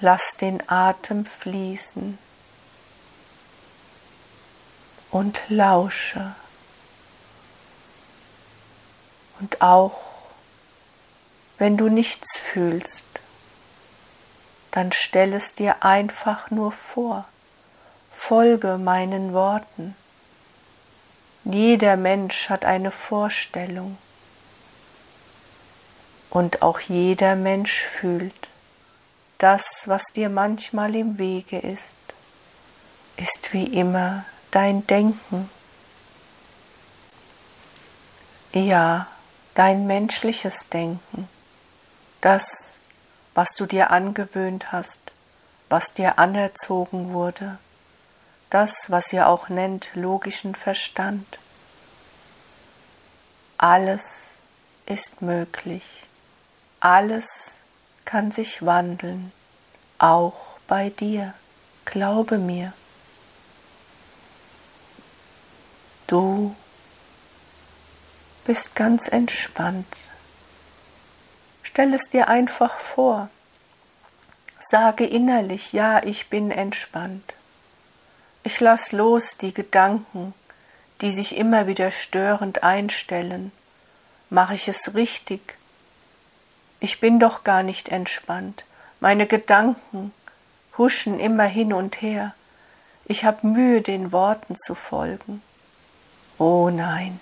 Lass 0.00 0.38
den 0.38 0.68
Atem 0.68 1.24
fließen 1.24 2.18
und 5.12 5.40
lausche. 5.48 6.34
Und 9.38 9.62
auch 9.62 10.00
wenn 11.58 11.76
du 11.76 11.88
nichts 11.88 12.38
fühlst, 12.38 13.06
dann 14.74 14.90
stell 14.90 15.34
es 15.34 15.54
dir 15.54 15.84
einfach 15.84 16.50
nur 16.50 16.72
vor, 16.72 17.26
folge 18.10 18.76
meinen 18.76 19.32
Worten. 19.32 19.94
Jeder 21.44 21.96
Mensch 21.96 22.50
hat 22.50 22.64
eine 22.64 22.90
Vorstellung 22.90 23.96
und 26.28 26.62
auch 26.62 26.80
jeder 26.80 27.36
Mensch 27.36 27.84
fühlt. 27.84 28.48
Das, 29.38 29.64
was 29.86 30.02
dir 30.12 30.28
manchmal 30.28 30.96
im 30.96 31.18
Wege 31.18 31.60
ist, 31.60 31.96
ist 33.16 33.52
wie 33.52 33.78
immer 33.78 34.24
dein 34.50 34.84
Denken. 34.88 35.48
Ja, 38.52 39.06
dein 39.54 39.86
menschliches 39.86 40.68
Denken, 40.68 41.28
das, 42.20 42.73
was 43.34 43.54
du 43.54 43.66
dir 43.66 43.90
angewöhnt 43.90 44.72
hast, 44.72 45.12
was 45.68 45.94
dir 45.94 46.18
anerzogen 46.18 47.12
wurde, 47.12 47.58
das, 48.50 48.90
was 48.90 49.12
ihr 49.12 49.28
auch 49.28 49.48
nennt 49.48 49.88
logischen 49.94 50.54
Verstand. 50.54 51.38
Alles 53.58 54.30
ist 54.86 55.22
möglich, 55.22 56.06
alles 56.80 57.26
kann 58.04 58.30
sich 58.30 58.64
wandeln, 58.64 59.32
auch 59.98 60.58
bei 60.66 60.90
dir, 60.90 61.34
glaube 61.84 62.38
mir. 62.38 62.72
Du 66.06 66.54
bist 68.44 68.74
ganz 68.76 69.08
entspannt. 69.08 69.86
Stell 71.74 71.92
es 71.92 72.08
dir 72.08 72.28
einfach 72.28 72.78
vor. 72.78 73.30
Sage 74.70 75.04
innerlich, 75.04 75.72
ja, 75.72 76.04
ich 76.04 76.28
bin 76.28 76.52
entspannt. 76.52 77.34
Ich 78.44 78.60
lass 78.60 78.92
los 78.92 79.38
die 79.38 79.52
Gedanken, 79.52 80.34
die 81.00 81.10
sich 81.10 81.36
immer 81.36 81.66
wieder 81.66 81.90
störend 81.90 82.62
einstellen. 82.62 83.50
Mache 84.30 84.54
ich 84.54 84.68
es 84.68 84.94
richtig? 84.94 85.56
Ich 86.78 87.00
bin 87.00 87.18
doch 87.18 87.42
gar 87.42 87.64
nicht 87.64 87.88
entspannt. 87.88 88.64
Meine 89.00 89.26
Gedanken 89.26 90.12
huschen 90.78 91.18
immer 91.18 91.42
hin 91.42 91.72
und 91.72 92.00
her. 92.02 92.36
Ich 93.04 93.24
habe 93.24 93.48
Mühe, 93.48 93.82
den 93.82 94.12
Worten 94.12 94.54
zu 94.54 94.76
folgen. 94.76 95.42
Oh 96.38 96.70
nein, 96.70 97.18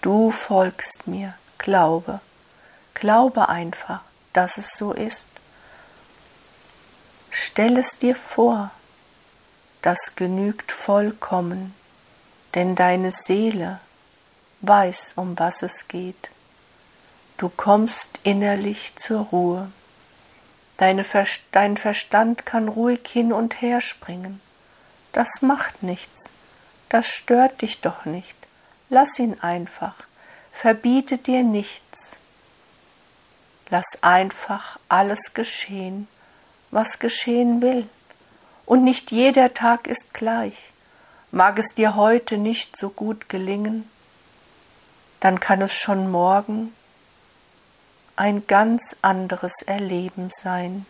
du 0.00 0.30
folgst 0.30 1.08
mir, 1.08 1.34
glaube, 1.58 2.20
glaube 3.00 3.48
einfach, 3.48 4.02
dass 4.32 4.58
es 4.58 4.76
so 4.76 4.92
ist. 4.92 5.28
Stell 7.30 7.76
es 7.76 7.98
dir 7.98 8.14
vor, 8.14 8.70
das 9.82 10.14
genügt 10.14 10.70
vollkommen, 10.70 11.74
denn 12.54 12.76
deine 12.76 13.10
Seele 13.10 13.80
weiß, 14.60 15.14
um 15.16 15.38
was 15.38 15.62
es 15.62 15.88
geht. 15.88 16.30
Du 17.38 17.48
kommst 17.48 18.20
innerlich 18.22 18.94
zur 18.96 19.20
Ruhe. 19.20 19.72
Deine 20.76 21.04
Ver 21.04 21.26
dein 21.52 21.76
Verstand 21.78 22.44
kann 22.44 22.68
ruhig 22.68 23.00
hin 23.08 23.32
und 23.32 23.62
her 23.62 23.80
springen. 23.80 24.40
Das 25.12 25.40
macht 25.40 25.82
nichts. 25.82 26.30
Das 26.90 27.08
stört 27.08 27.62
dich 27.62 27.80
doch 27.80 28.04
nicht. 28.04 28.36
Lass 28.90 29.18
ihn 29.18 29.40
einfach, 29.40 29.94
verbiete 30.52 31.16
dir 31.16 31.42
nichts. 31.42 32.19
Lass 33.70 33.86
einfach 34.02 34.78
alles 34.88 35.32
geschehen, 35.32 36.08
was 36.70 36.98
geschehen 36.98 37.62
will. 37.62 37.88
Und 38.66 38.84
nicht 38.84 39.10
jeder 39.10 39.54
Tag 39.54 39.86
ist 39.86 40.12
gleich. 40.12 40.70
Mag 41.30 41.58
es 41.58 41.74
dir 41.76 41.94
heute 41.94 42.36
nicht 42.36 42.76
so 42.76 42.90
gut 42.90 43.28
gelingen, 43.28 43.88
dann 45.20 45.38
kann 45.38 45.62
es 45.62 45.74
schon 45.74 46.10
morgen 46.10 46.74
ein 48.16 48.46
ganz 48.46 48.96
anderes 49.00 49.62
Erleben 49.62 50.30
sein. 50.42 50.84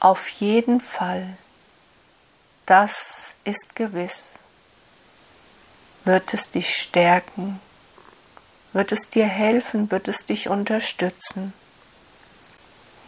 Auf 0.00 0.28
jeden 0.28 0.80
Fall, 0.80 1.36
das 2.66 3.36
ist 3.44 3.76
gewiss, 3.76 4.32
wird 6.04 6.34
es 6.34 6.50
dich 6.50 6.76
stärken, 6.76 7.60
wird 8.76 8.92
es 8.92 9.08
dir 9.08 9.24
helfen, 9.24 9.90
wird 9.90 10.06
es 10.06 10.26
dich 10.26 10.50
unterstützen. 10.50 11.54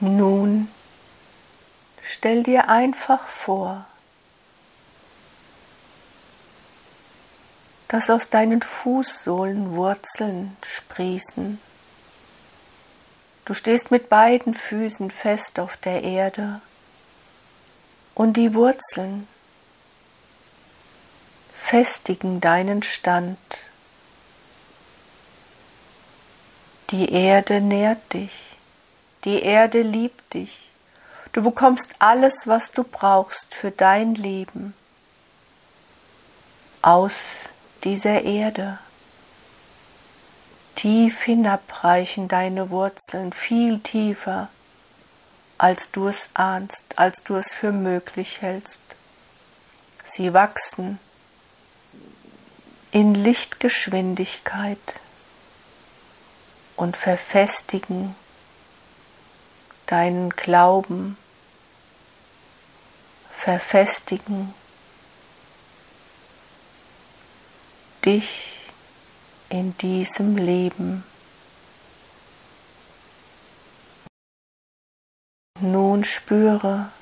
Nun 0.00 0.70
stell 2.00 2.42
dir 2.42 2.70
einfach 2.70 3.28
vor, 3.28 3.84
dass 7.88 8.08
aus 8.08 8.30
deinen 8.30 8.62
Fußsohlen 8.62 9.74
Wurzeln 9.74 10.56
sprießen. 10.62 11.60
Du 13.44 13.52
stehst 13.52 13.90
mit 13.90 14.08
beiden 14.08 14.54
Füßen 14.54 15.10
fest 15.10 15.60
auf 15.60 15.76
der 15.76 16.02
Erde 16.02 16.62
und 18.14 18.38
die 18.38 18.54
Wurzeln 18.54 19.28
festigen 21.58 22.40
deinen 22.40 22.82
Stand. 22.82 23.36
Die 26.90 27.12
Erde 27.12 27.60
nährt 27.60 28.14
dich, 28.14 28.32
die 29.24 29.42
Erde 29.42 29.82
liebt 29.82 30.32
dich, 30.32 30.70
du 31.32 31.42
bekommst 31.42 31.94
alles, 31.98 32.46
was 32.46 32.72
du 32.72 32.82
brauchst 32.82 33.54
für 33.54 33.70
dein 33.70 34.14
Leben 34.14 34.72
aus 36.80 37.14
dieser 37.84 38.22
Erde. 38.22 38.78
Tief 40.76 41.24
hinab 41.24 41.84
reichen 41.84 42.28
deine 42.28 42.70
Wurzeln, 42.70 43.34
viel 43.34 43.80
tiefer, 43.80 44.48
als 45.58 45.90
du 45.90 46.08
es 46.08 46.30
ahnst, 46.34 46.98
als 46.98 47.22
du 47.24 47.34
es 47.34 47.52
für 47.52 47.72
möglich 47.72 48.40
hältst. 48.40 48.82
Sie 50.06 50.32
wachsen 50.32 50.98
in 52.92 53.14
Lichtgeschwindigkeit 53.14 54.78
und 56.78 56.96
verfestigen 56.96 58.14
deinen 59.86 60.30
Glauben, 60.30 61.16
verfestigen 63.30 64.54
dich 68.04 68.60
in 69.48 69.76
diesem 69.78 70.36
Leben. 70.36 71.02
Nun 75.60 76.04
spüre 76.04 76.92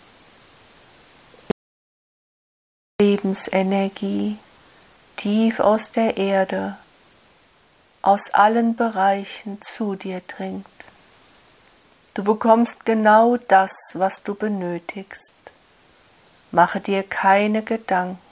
Lebensenergie 2.98 4.38
tief 5.18 5.60
aus 5.60 5.92
der 5.92 6.16
Erde, 6.16 6.78
aus 8.06 8.32
allen 8.32 8.76
Bereichen 8.76 9.60
zu 9.62 9.94
dir 9.94 10.20
dringt. 10.26 10.66
Du 12.14 12.24
bekommst 12.24 12.84
genau 12.84 13.36
das, 13.36 13.72
was 13.94 14.22
du 14.22 14.34
benötigst. 14.34 15.34
Mache 16.50 16.80
dir 16.80 17.02
keine 17.02 17.62
Gedanken 17.62 18.26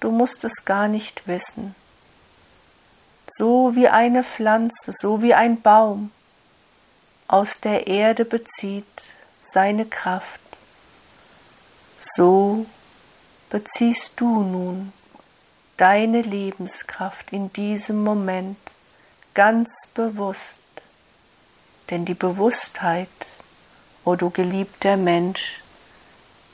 du 0.00 0.10
musst 0.10 0.44
es 0.44 0.64
gar 0.64 0.88
nicht 0.88 1.26
wissen. 1.26 1.74
So 3.26 3.74
wie 3.74 3.88
eine 3.88 4.24
Pflanze, 4.24 4.92
so 4.98 5.22
wie 5.22 5.34
ein 5.34 5.60
Baum 5.60 6.10
aus 7.26 7.60
der 7.60 7.86
Erde 7.86 8.24
bezieht 8.24 8.86
seine 9.40 9.84
Kraft, 9.84 10.40
so 12.00 12.64
beziehst 13.50 14.12
du 14.16 14.42
nun 14.42 14.92
deine 15.78 16.22
Lebenskraft 16.22 17.32
in 17.32 17.52
diesem 17.52 18.02
Moment 18.02 18.58
ganz 19.32 19.86
bewusst, 19.94 20.64
denn 21.88 22.04
die 22.04 22.14
Bewusstheit, 22.14 23.08
o 24.04 24.16
du 24.16 24.30
geliebter 24.30 24.96
Mensch, 24.96 25.60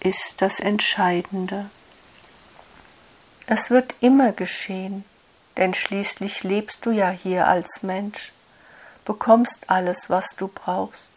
ist 0.01 0.43
das 0.43 0.61
Entscheidende. 0.61 1.71
Es 3.47 3.71
wird 3.71 3.95
immer 4.01 4.33
geschehen, 4.33 5.05
denn 5.57 5.73
schließlich 5.73 6.45
lebst 6.45 6.85
du 6.85 6.91
ja 6.91 7.09
hier 7.09 7.47
als 7.47 7.83
Mensch, 7.83 8.33
bekommst 9.07 9.71
alles, 9.71 10.11
was 10.11 10.37
du 10.37 10.49
brauchst. 10.49 11.13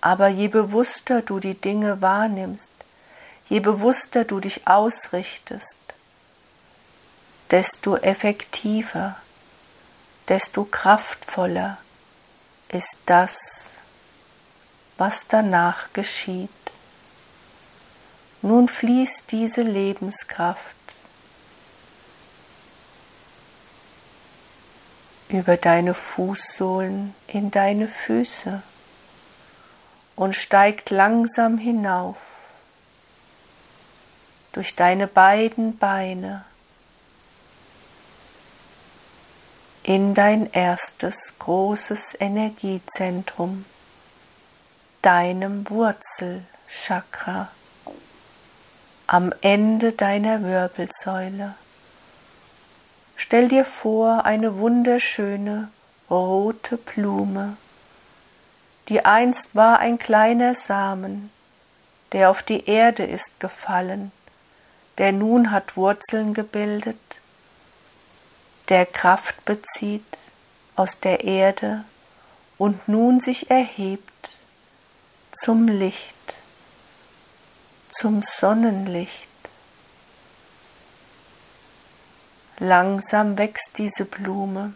Aber 0.00 0.28
je 0.28 0.48
bewusster 0.48 1.20
du 1.20 1.38
die 1.38 1.60
Dinge 1.60 2.00
wahrnimmst, 2.00 2.72
je 3.50 3.60
bewusster 3.60 4.24
du 4.24 4.40
dich 4.40 4.66
ausrichtest, 4.66 5.87
desto 7.50 7.96
effektiver, 7.96 9.16
desto 10.28 10.64
kraftvoller 10.64 11.78
ist 12.68 12.98
das, 13.06 13.78
was 14.98 15.28
danach 15.28 15.92
geschieht. 15.92 16.50
Nun 18.42 18.68
fließt 18.68 19.32
diese 19.32 19.62
Lebenskraft 19.62 20.74
über 25.28 25.56
deine 25.56 25.94
Fußsohlen 25.94 27.14
in 27.26 27.50
deine 27.50 27.88
Füße 27.88 28.62
und 30.16 30.34
steigt 30.34 30.90
langsam 30.90 31.58
hinauf 31.58 32.16
durch 34.52 34.74
deine 34.74 35.06
beiden 35.06 35.78
Beine 35.78 36.44
in 39.88 40.12
dein 40.12 40.52
erstes 40.52 41.32
großes 41.38 42.20
Energiezentrum, 42.20 43.64
deinem 45.00 45.66
Wurzelchakra 45.70 47.48
am 49.06 49.32
Ende 49.40 49.92
deiner 49.92 50.42
Wirbelsäule. 50.42 51.54
Stell 53.16 53.48
dir 53.48 53.64
vor 53.64 54.26
eine 54.26 54.58
wunderschöne 54.58 55.70
rote 56.10 56.76
Blume, 56.76 57.56
die 58.90 59.06
einst 59.06 59.56
war 59.56 59.78
ein 59.78 59.96
kleiner 59.96 60.52
Samen, 60.52 61.30
der 62.12 62.28
auf 62.28 62.42
die 62.42 62.66
Erde 62.66 63.04
ist 63.04 63.40
gefallen, 63.40 64.12
der 64.98 65.12
nun 65.12 65.50
hat 65.50 65.78
Wurzeln 65.78 66.34
gebildet, 66.34 67.22
der 68.68 68.86
Kraft 68.86 69.44
bezieht 69.44 70.18
aus 70.76 71.00
der 71.00 71.24
Erde 71.24 71.84
und 72.58 72.88
nun 72.88 73.20
sich 73.20 73.50
erhebt 73.50 74.36
zum 75.32 75.68
Licht, 75.68 76.42
zum 77.88 78.22
Sonnenlicht. 78.22 79.28
Langsam 82.58 83.38
wächst 83.38 83.78
diese 83.78 84.04
Blume. 84.04 84.74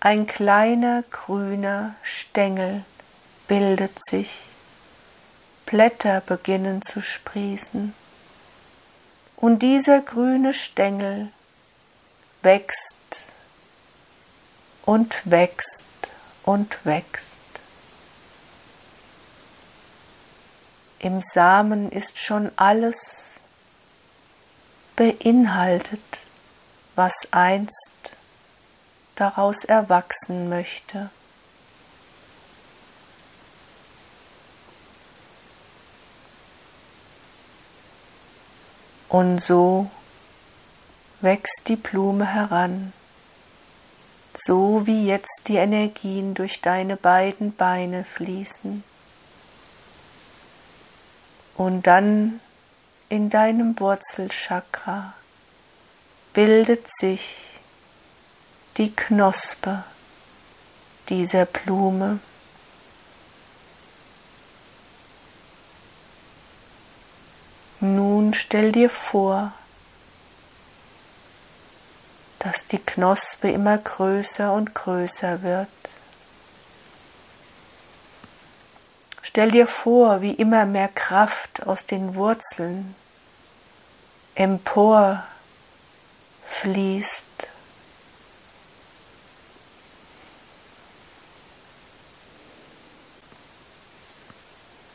Ein 0.00 0.26
kleiner 0.26 1.04
grüner 1.10 1.94
Stängel 2.02 2.84
bildet 3.46 3.92
sich. 4.08 4.40
Blätter 5.66 6.20
beginnen 6.22 6.82
zu 6.82 7.00
sprießen. 7.00 7.94
Und 9.36 9.60
dieser 9.60 10.00
grüne 10.00 10.54
Stängel 10.54 11.30
wächst 12.42 13.32
und 14.84 15.14
wächst 15.24 15.88
und 16.44 16.84
wächst. 16.84 17.38
Im 20.98 21.20
Samen 21.20 21.90
ist 21.90 22.18
schon 22.18 22.52
alles 22.56 23.40
beinhaltet 24.96 26.26
was 26.94 27.14
einst 27.30 28.16
daraus 29.14 29.64
erwachsen 29.64 30.48
möchte. 30.48 31.10
Und 39.08 39.40
so 39.40 39.90
wächst 41.22 41.68
die 41.68 41.76
Blume 41.76 42.26
heran, 42.26 42.92
so 44.34 44.86
wie 44.86 45.06
jetzt 45.06 45.44
die 45.46 45.56
Energien 45.56 46.34
durch 46.34 46.60
deine 46.60 46.96
beiden 46.96 47.54
Beine 47.54 48.04
fließen. 48.04 48.82
Und 51.56 51.86
dann 51.86 52.40
in 53.08 53.30
deinem 53.30 53.78
Wurzelchakra 53.78 55.14
bildet 56.32 56.86
sich 56.98 57.36
die 58.78 58.90
Knospe 58.90 59.84
dieser 61.08 61.44
Blume. 61.44 62.20
Nun 67.80 68.32
stell 68.32 68.72
dir 68.72 68.88
vor, 68.88 69.52
dass 72.42 72.66
die 72.66 72.80
Knospe 72.80 73.50
immer 73.50 73.78
größer 73.78 74.52
und 74.52 74.74
größer 74.74 75.42
wird. 75.42 75.68
Stell 79.22 79.52
dir 79.52 79.68
vor, 79.68 80.22
wie 80.22 80.32
immer 80.32 80.66
mehr 80.66 80.88
Kraft 80.88 81.64
aus 81.64 81.86
den 81.86 82.16
Wurzeln 82.16 82.96
empor 84.34 85.24
fließt. 86.48 87.26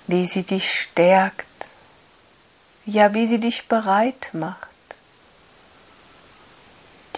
Wie 0.07 0.25
sie 0.25 0.43
dich 0.43 0.71
stärkt, 0.71 1.45
ja, 2.85 3.13
wie 3.13 3.25
sie 3.27 3.39
dich 3.39 3.69
bereit 3.69 4.31
macht. 4.33 4.66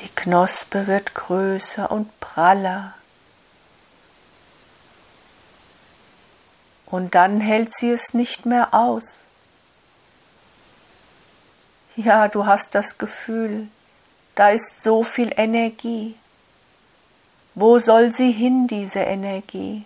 Die 0.02 0.10
Knospe 0.10 0.88
wird 0.88 1.14
größer 1.14 1.92
und 1.92 2.20
praller. 2.20 2.94
Und 6.86 7.16
dann 7.16 7.42
hält 7.42 7.76
sie 7.76 7.92
es 7.92 8.14
nicht 8.14 8.46
mehr 8.46 8.74
aus. 8.74 9.04
Ja, 11.96 12.30
du 12.30 12.46
hast 12.46 12.76
das 12.76 12.98
Gefühl, 12.98 13.68
da 14.36 14.50
ist 14.52 14.82
so 14.84 15.04
viel 15.04 15.34
Energie. 15.36 16.16
Wo 17.56 17.78
soll 17.78 18.14
sie 18.14 18.32
hin, 18.32 18.68
diese 18.68 19.00
Energie? 19.00 19.84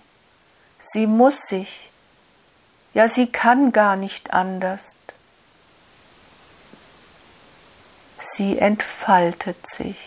Sie 0.79 1.07
muss 1.07 1.41
sich, 1.47 1.89
ja, 2.93 3.07
sie 3.07 3.31
kann 3.31 3.71
gar 3.71 3.95
nicht 3.95 4.31
anders. 4.31 4.97
Sie 8.25 8.57
entfaltet 8.57 9.67
sich. 9.67 9.97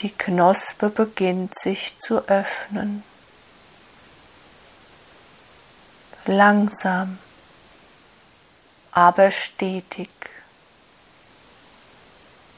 Die 0.00 0.10
Knospe 0.10 0.90
beginnt 0.90 1.58
sich 1.58 1.98
zu 1.98 2.28
öffnen. 2.28 3.02
Langsam 6.26 7.18
aber 8.92 9.30
stetig. 9.30 10.10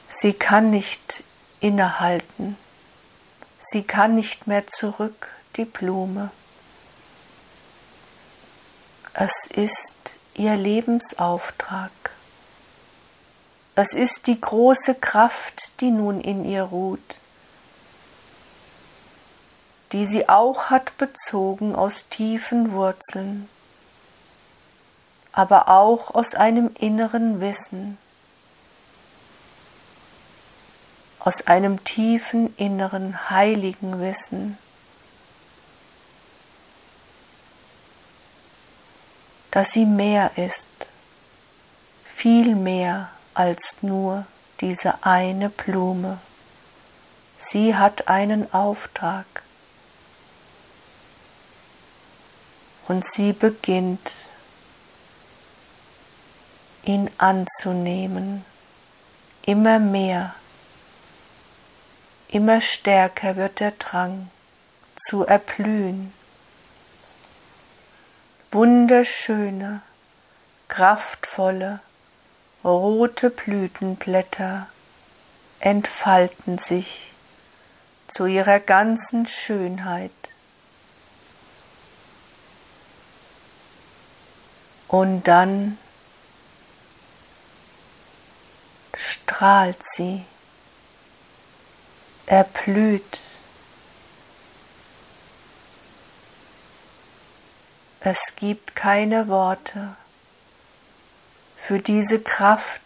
Sie 0.09 0.33
kann 0.33 0.69
nicht 0.69 1.23
innehalten, 1.61 2.57
sie 3.57 3.83
kann 3.83 4.15
nicht 4.15 4.45
mehr 4.45 4.67
zurück, 4.67 5.31
die 5.55 5.65
Blume. 5.65 6.29
Es 9.13 9.47
ist 9.49 10.17
ihr 10.35 10.55
Lebensauftrag. 10.57 11.91
Es 13.75 13.93
ist 13.93 14.27
die 14.27 14.39
große 14.39 14.95
Kraft, 14.95 15.81
die 15.81 15.91
nun 15.91 16.21
in 16.21 16.45
ihr 16.45 16.63
ruht, 16.63 17.19
die 19.91 20.05
sie 20.05 20.29
auch 20.29 20.69
hat 20.69 20.97
bezogen 20.97 21.75
aus 21.75 22.07
tiefen 22.09 22.71
Wurzeln 22.71 23.49
aber 25.35 25.67
auch 25.67 26.15
aus 26.15 26.33
einem 26.33 26.71
inneren 26.79 27.41
Wissen, 27.41 27.97
aus 31.19 31.45
einem 31.47 31.83
tiefen 31.83 32.55
inneren 32.55 33.29
heiligen 33.29 33.99
Wissen, 33.99 34.57
dass 39.51 39.71
sie 39.71 39.85
mehr 39.85 40.37
ist, 40.37 40.69
viel 42.05 42.55
mehr 42.55 43.09
als 43.35 43.83
nur 43.83 44.25
diese 44.61 45.03
eine 45.03 45.49
Blume. 45.49 46.19
Sie 47.37 47.75
hat 47.75 48.07
einen 48.07 48.51
Auftrag 48.53 49.25
und 52.87 53.05
sie 53.05 53.33
beginnt 53.33 54.09
ihn 56.83 57.09
anzunehmen, 57.17 58.45
immer 59.43 59.79
mehr, 59.79 60.35
immer 62.29 62.61
stärker 62.61 63.35
wird 63.35 63.59
der 63.59 63.71
Drang 63.71 64.29
zu 64.95 65.25
erblühen. 65.25 66.13
Wunderschöne, 68.51 69.81
kraftvolle, 70.67 71.81
rote 72.65 73.29
Blütenblätter 73.29 74.67
entfalten 75.59 76.57
sich 76.57 77.11
zu 78.07 78.25
ihrer 78.25 78.59
ganzen 78.59 79.27
Schönheit. 79.27 80.11
Und 84.87 85.23
dann 85.27 85.77
strahlt 88.95 89.77
sie, 89.83 90.25
erblüht. 92.25 93.19
Es 97.99 98.35
gibt 98.35 98.75
keine 98.75 99.27
Worte 99.27 99.95
für 101.65 101.79
diese 101.79 102.19
Kraft, 102.19 102.81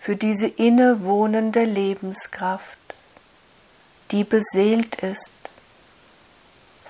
für 0.00 0.14
diese 0.14 0.46
innewohnende 0.46 1.64
Lebenskraft, 1.64 2.78
die 4.12 4.22
beseelt 4.22 4.96
ist 4.96 5.34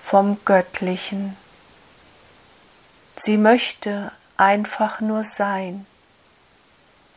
vom 0.03 0.37
Göttlichen. 0.45 1.35
Sie 3.15 3.37
möchte 3.37 4.11
einfach 4.37 4.99
nur 4.99 5.23
sein. 5.23 5.87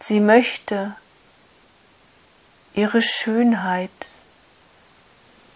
Sie 0.00 0.20
möchte 0.20 0.96
ihre 2.72 3.02
Schönheit, 3.02 3.90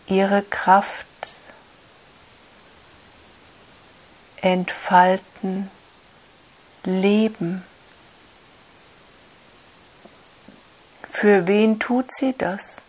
ihre 0.06 0.42
Kraft 0.42 1.06
entfalten, 4.42 5.70
leben. 6.84 7.64
Für 11.12 11.46
wen 11.46 11.78
tut 11.78 12.14
sie 12.14 12.34
das? 12.36 12.82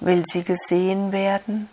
Will 0.00 0.24
sie 0.26 0.44
gesehen 0.44 1.12
werden? 1.12 1.68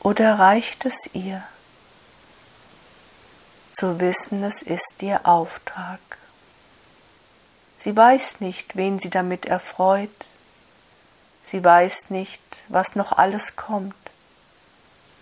Oder 0.00 0.38
reicht 0.38 0.86
es 0.86 1.10
ihr? 1.12 1.44
zu 3.74 4.00
wissen, 4.00 4.44
es 4.44 4.62
ist 4.62 5.02
ihr 5.02 5.26
Auftrag. 5.26 6.00
Sie 7.78 7.94
weiß 7.94 8.40
nicht, 8.40 8.76
wen 8.76 8.98
sie 8.98 9.10
damit 9.10 9.46
erfreut. 9.46 10.26
Sie 11.44 11.62
weiß 11.62 12.10
nicht, 12.10 12.42
was 12.68 12.96
noch 12.96 13.12
alles 13.12 13.56
kommt. 13.56 13.94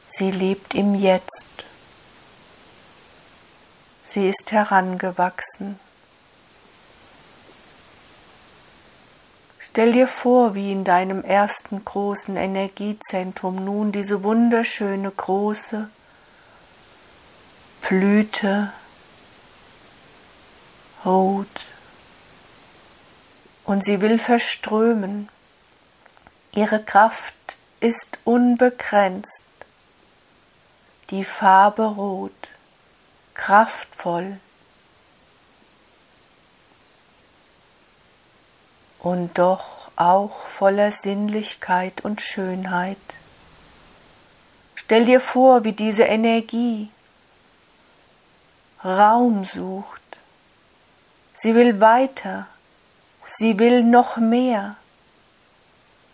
Sie 0.09 0.31
lebt 0.31 0.74
im 0.74 0.94
Jetzt. 0.94 1.64
Sie 4.04 4.28
ist 4.28 4.52
herangewachsen. 4.52 5.78
Stell 9.58 9.92
dir 9.92 10.06
vor, 10.06 10.54
wie 10.54 10.70
in 10.70 10.84
deinem 10.84 11.24
ersten 11.24 11.82
großen 11.84 12.36
Energiezentrum 12.36 13.64
nun 13.64 13.90
diese 13.90 14.22
wunderschöne 14.22 15.10
große 15.10 15.88
Blüte 17.80 18.72
rot 21.04 21.68
und 23.64 23.84
sie 23.84 24.00
will 24.00 24.18
verströmen. 24.18 25.28
Ihre 26.52 26.82
Kraft 26.82 27.34
ist 27.80 28.18
unbegrenzt. 28.24 29.48
Die 31.10 31.24
Farbe 31.24 31.84
rot, 31.84 32.48
kraftvoll 33.42 34.38
und 39.00 39.37
doch 39.37 39.90
auch 39.96 40.46
voller 40.46 40.92
Sinnlichkeit 40.92 42.02
und 42.05 42.20
Schönheit. 42.20 42.98
Stell 44.76 45.07
dir 45.07 45.20
vor, 45.20 45.64
wie 45.64 45.72
diese 45.72 46.05
Energie 46.05 46.88
Raum 48.85 49.44
sucht. 49.44 50.02
Sie 51.35 51.57
will 51.57 51.81
weiter, 51.81 52.46
sie 53.24 53.59
will 53.59 53.83
noch 53.83 54.18
mehr 54.18 54.76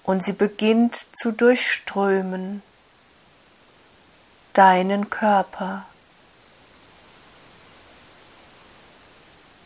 und 0.03 0.25
sie 0.25 0.33
beginnt 0.33 0.97
zu 1.15 1.33
durchströmen 1.33 2.63
deinen 4.55 5.11
Körper 5.11 5.85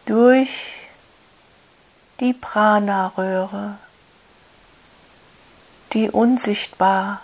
durch 0.07 0.51
die 2.21 2.33
Prana-Röhre, 2.33 3.77
die 5.93 6.11
unsichtbar 6.11 7.21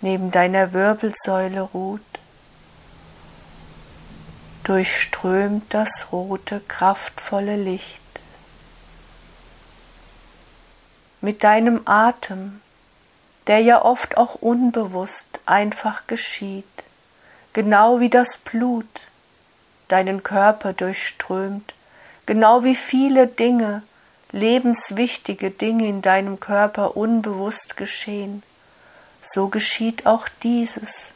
neben 0.00 0.30
deiner 0.30 0.72
Wirbelsäule 0.72 1.60
ruht, 1.60 2.00
durchströmt 4.64 5.72
das 5.72 6.12
rote, 6.12 6.60
kraftvolle 6.60 7.56
Licht. 7.56 8.00
Mit 11.20 11.42
deinem 11.42 11.82
Atem, 11.86 12.60
der 13.46 13.60
ja 13.60 13.82
oft 13.82 14.16
auch 14.16 14.36
unbewusst 14.36 15.40
einfach 15.46 16.06
geschieht, 16.06 16.64
genau 17.54 17.98
wie 17.98 18.10
das 18.10 18.36
Blut 18.36 19.08
deinen 19.88 20.22
Körper 20.22 20.72
durchströmt, 20.72 21.74
genau 22.26 22.64
wie 22.64 22.76
viele 22.76 23.26
Dinge, 23.26 23.82
lebenswichtige 24.32 25.50
Dinge 25.50 25.86
in 25.86 26.02
deinem 26.02 26.40
Körper 26.40 26.96
unbewusst 26.96 27.76
geschehen, 27.76 28.42
so 29.22 29.48
geschieht 29.48 30.06
auch 30.06 30.28
dieses. 30.42 31.14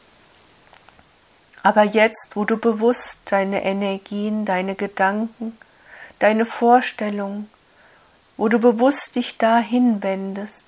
Aber 1.61 1.83
jetzt, 1.83 2.31
wo 2.35 2.43
du 2.43 2.57
bewusst 2.57 3.19
deine 3.25 3.63
Energien, 3.63 4.45
deine 4.45 4.75
Gedanken, 4.75 5.57
deine 6.19 6.45
Vorstellungen, 6.45 7.49
wo 8.35 8.49
du 8.49 8.59
bewusst 8.59 9.15
dich 9.15 9.37
dahin 9.37 10.03
wendest, 10.03 10.67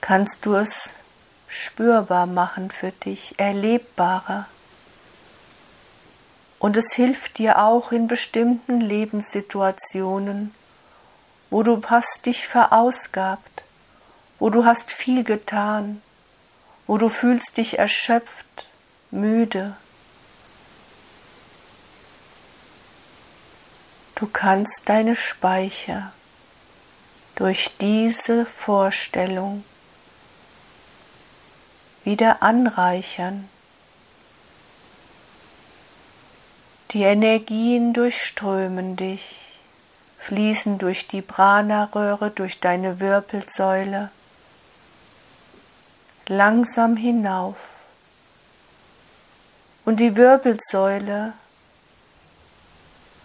kannst 0.00 0.44
du 0.44 0.54
es 0.56 0.94
spürbar 1.46 2.26
machen 2.26 2.70
für 2.70 2.90
dich, 2.90 3.34
erlebbarer. 3.38 4.46
Und 6.58 6.76
es 6.76 6.92
hilft 6.92 7.38
dir 7.38 7.58
auch 7.58 7.92
in 7.92 8.08
bestimmten 8.08 8.80
Lebenssituationen, 8.80 10.54
wo 11.50 11.62
du 11.62 11.82
hast 11.86 12.26
dich 12.26 12.46
verausgabt, 12.48 13.64
wo 14.38 14.50
du 14.50 14.64
hast 14.64 14.90
viel 14.92 15.24
getan, 15.24 16.02
wo 16.86 16.98
du 16.98 17.08
fühlst 17.08 17.56
dich 17.56 17.78
erschöpft, 17.78 18.68
müde. 19.10 19.76
Du 24.14 24.26
kannst 24.26 24.88
deine 24.88 25.16
Speicher 25.16 26.12
durch 27.34 27.76
diese 27.78 28.46
Vorstellung 28.46 29.64
wieder 32.04 32.42
anreichern 32.42 33.48
Die 36.90 37.02
Energien 37.02 37.92
durchströmen 37.92 38.96
dich, 38.96 39.58
fließen 40.18 40.78
durch 40.78 41.08
die 41.08 41.22
Prana-Röhre, 41.22 42.30
durch 42.30 42.60
deine 42.60 43.00
Wirbelsäule, 43.00 44.10
langsam 46.28 46.96
hinauf. 46.96 47.56
Und 49.84 50.00
die 50.00 50.16
Wirbelsäule, 50.16 51.32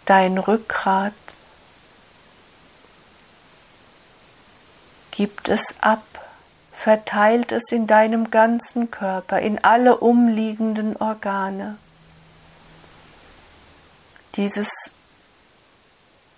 dein 0.04 0.36
Rückgrat, 0.36 1.12
gibt 5.12 5.48
es 5.48 5.62
ab, 5.80 6.02
verteilt 6.72 7.52
es 7.52 7.70
in 7.70 7.86
deinem 7.86 8.30
ganzen 8.30 8.90
Körper, 8.90 9.38
in 9.40 9.62
alle 9.62 9.98
umliegenden 9.98 10.96
Organe 10.96 11.78
dieses 14.36 14.70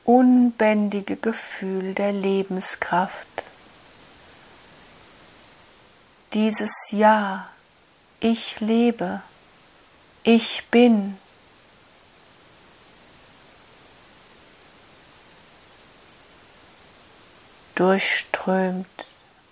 unbändige 0.04 1.16
Gefühl 1.16 1.94
der 1.94 2.12
Lebenskraft, 2.12 3.26
dieses 6.32 6.70
Ja, 6.90 7.48
ich 8.20 8.60
lebe, 8.60 9.22
ich 10.24 10.64
bin. 10.70 11.18
durchströmt 17.74 18.86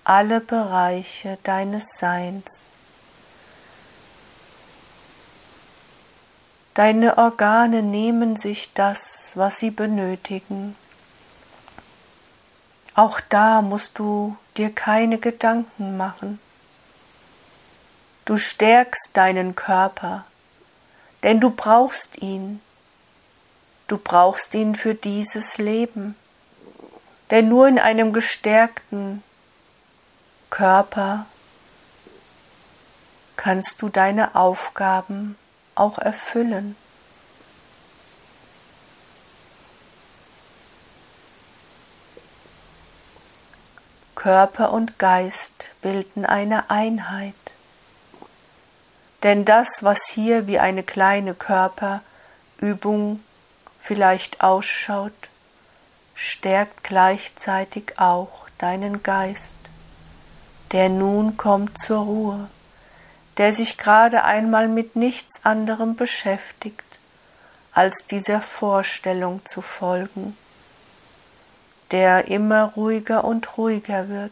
alle 0.05 0.40
Bereiche 0.40 1.38
deines 1.42 1.85
Seins. 1.98 2.64
Deine 6.81 7.19
Organe 7.19 7.83
nehmen 7.83 8.37
sich 8.37 8.73
das, 8.73 9.33
was 9.35 9.59
sie 9.59 9.71
benötigen. 9.71 10.77
Auch 12.95 13.21
da 13.21 13.61
musst 13.61 13.99
du 13.99 14.35
dir 14.57 14.75
keine 14.75 15.19
Gedanken 15.19 15.99
machen. 15.99 16.40
Du 18.25 18.38
stärkst 18.38 19.11
deinen 19.12 19.55
Körper, 19.55 20.25
denn 21.23 21.38
du 21.38 21.51
brauchst 21.51 22.23
ihn. 22.23 22.62
Du 23.87 23.99
brauchst 23.99 24.55
ihn 24.55 24.75
für 24.75 24.95
dieses 24.95 25.59
Leben. 25.59 26.14
Denn 27.31 27.51
nur 27.51 27.69
in 27.69 27.79
einem 27.79 28.14
gestärkten 28.14 29.23
Körper 30.49 31.27
kannst 33.37 33.83
du 33.83 33.90
deine 33.90 34.35
Aufgaben 34.35 35.37
auch 35.74 35.98
erfüllen. 35.98 36.76
Körper 44.14 44.72
und 44.72 44.98
Geist 44.98 45.70
bilden 45.80 46.26
eine 46.26 46.70
Einheit. 46.70 47.35
Denn 49.22 49.44
das, 49.44 49.83
was 49.83 49.98
hier 50.12 50.46
wie 50.46 50.59
eine 50.59 50.83
kleine 50.83 51.35
Körperübung 51.35 53.24
vielleicht 53.80 54.42
ausschaut, 54.42 55.12
stärkt 56.14 56.85
gleichzeitig 56.85 57.98
auch 57.98 58.46
deinen 58.59 59.02
Geist, 59.02 59.56
der 60.72 60.90
nun 60.90 61.38
kommt 61.38 61.78
zur 61.78 62.00
Ruhe 62.00 62.48
der 63.40 63.55
sich 63.55 63.79
gerade 63.79 64.22
einmal 64.22 64.68
mit 64.68 64.96
nichts 64.96 65.46
anderem 65.46 65.96
beschäftigt, 65.96 66.85
als 67.72 68.05
dieser 68.05 68.42
Vorstellung 68.42 69.40
zu 69.46 69.62
folgen, 69.62 70.37
der 71.90 72.29
immer 72.29 72.64
ruhiger 72.76 73.24
und 73.24 73.57
ruhiger 73.57 74.11
wird, 74.11 74.30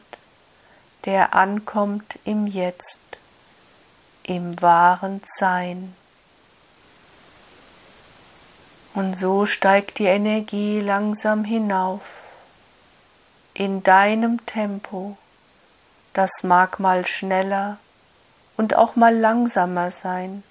der 1.06 1.34
ankommt 1.34 2.18
im 2.26 2.46
Jetzt, 2.46 3.00
im 4.24 4.60
wahren 4.60 5.22
Sein. 5.38 5.96
Und 8.92 9.18
so 9.18 9.46
steigt 9.46 10.00
die 10.00 10.04
Energie 10.04 10.80
langsam 10.80 11.44
hinauf, 11.44 12.02
in 13.54 13.82
deinem 13.82 14.44
Tempo, 14.44 15.16
das 16.12 16.42
mag 16.42 16.78
mal 16.78 17.06
schneller, 17.06 17.78
und 18.58 18.76
auch 18.76 18.96
mal 18.96 19.16
langsamer 19.16 19.90
sein. 19.90 20.42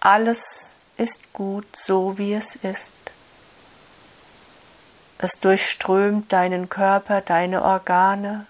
Alles 0.00 0.76
ist 0.96 1.32
gut 1.32 1.66
so, 1.76 2.18
wie 2.18 2.32
es 2.32 2.56
ist. 2.56 2.94
Es 5.18 5.38
durchströmt 5.38 6.32
deinen 6.32 6.68
Körper, 6.68 7.20
deine 7.20 7.62
Organe, 7.62 8.46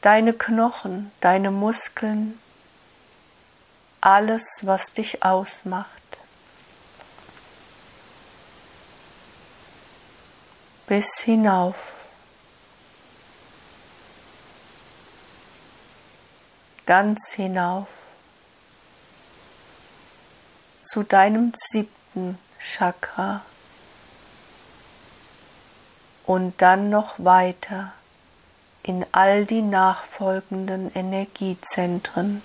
deine 0.00 0.32
Knochen, 0.32 1.12
deine 1.20 1.50
Muskeln, 1.50 2.38
alles, 4.00 4.44
was 4.62 4.94
dich 4.94 5.22
ausmacht. 5.22 6.02
Bis 10.86 11.20
hinauf 11.20 12.01
ganz 16.86 17.32
hinauf 17.32 17.88
zu 20.84 21.02
deinem 21.02 21.52
siebten 21.70 22.38
Chakra 22.60 23.42
und 26.24 26.60
dann 26.62 26.90
noch 26.90 27.14
weiter 27.18 27.92
in 28.82 29.06
all 29.12 29.46
die 29.46 29.62
nachfolgenden 29.62 30.92
Energiezentren. 30.94 32.42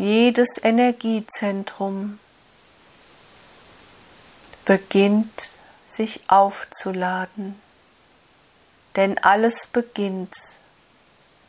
jedes 0.00 0.56
Energiezentrum 0.62 2.18
beginnt 4.64 5.50
sich 5.86 6.22
aufzuladen. 6.28 7.60
Denn 8.96 9.18
alles 9.18 9.66
beginnt, 9.66 10.34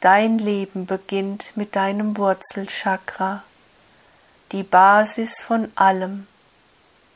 dein 0.01 0.39
Leben 0.39 0.87
beginnt 0.87 1.55
mit 1.55 1.75
deinem 1.75 2.17
Wurzelchakra, 2.17 3.43
die 4.51 4.63
Basis 4.63 5.41
von 5.41 5.71
allem, 5.75 6.27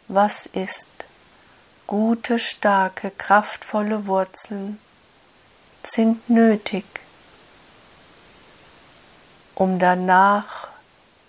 was 0.07 0.45
ist. 0.45 0.91
Gute, 1.87 2.39
starke, 2.39 3.11
kraftvolle 3.11 4.07
Wurzeln 4.07 4.79
sind 5.83 6.29
nötig, 6.29 6.85
um 9.53 9.77
danach 9.77 10.69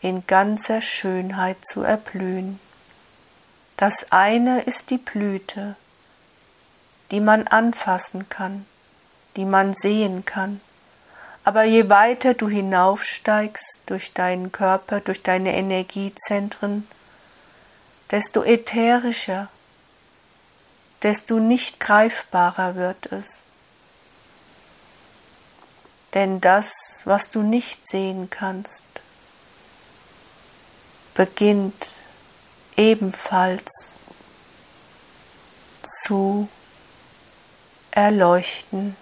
in 0.01 0.27
ganzer 0.27 0.81
Schönheit 0.81 1.57
zu 1.67 1.83
erblühen. 1.83 2.61
Das 3.77 4.13
eine 4.13 4.63
ist 4.63 4.91
die 4.91 4.99
Blüte, 4.99 5.77
die 7.11 7.21
man 7.21 7.47
anfassen 7.47 8.29
kann, 8.29 8.67
die 9.37 9.45
man 9.45 9.75
sehen 9.75 10.25
kann. 10.25 10.61
Aber 11.47 11.63
je 11.63 11.89
weiter 11.89 12.35
du 12.35 12.49
hinaufsteigst 12.49 13.83
durch 13.87 14.13
deinen 14.13 14.51
Körper, 14.51 14.99
durch 14.99 15.23
deine 15.23 15.55
Energiezentren, 15.55 16.89
desto 18.11 18.43
ätherischer, 18.43 19.49
desto 21.05 21.39
nicht 21.39 21.79
greifbarer 21.79 22.75
wird 22.75 23.13
es. 23.13 23.45
Denn 26.15 26.41
das, 26.41 26.73
was 27.05 27.31
du 27.31 27.43
nicht 27.43 27.81
sehen 27.89 28.29
kannst, 28.29 28.87
beginnt 31.15 31.93
ebenfalls 32.77 34.01
zu 36.03 36.49
erleuchten. 37.93 38.97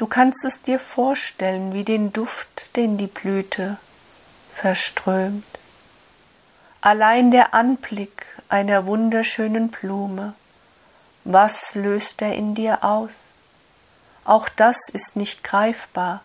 Du 0.00 0.06
kannst 0.06 0.46
es 0.46 0.62
dir 0.62 0.78
vorstellen 0.78 1.74
wie 1.74 1.84
den 1.84 2.10
Duft, 2.10 2.74
den 2.74 2.96
die 2.96 3.06
Blüte 3.06 3.76
verströmt. 4.54 5.44
Allein 6.80 7.30
der 7.30 7.52
Anblick 7.52 8.24
einer 8.48 8.86
wunderschönen 8.86 9.68
Blume, 9.68 10.32
was 11.24 11.74
löst 11.74 12.22
er 12.22 12.34
in 12.34 12.54
dir 12.54 12.82
aus? 12.82 13.12
Auch 14.24 14.48
das 14.48 14.78
ist 14.94 15.16
nicht 15.16 15.44
greifbar. 15.44 16.22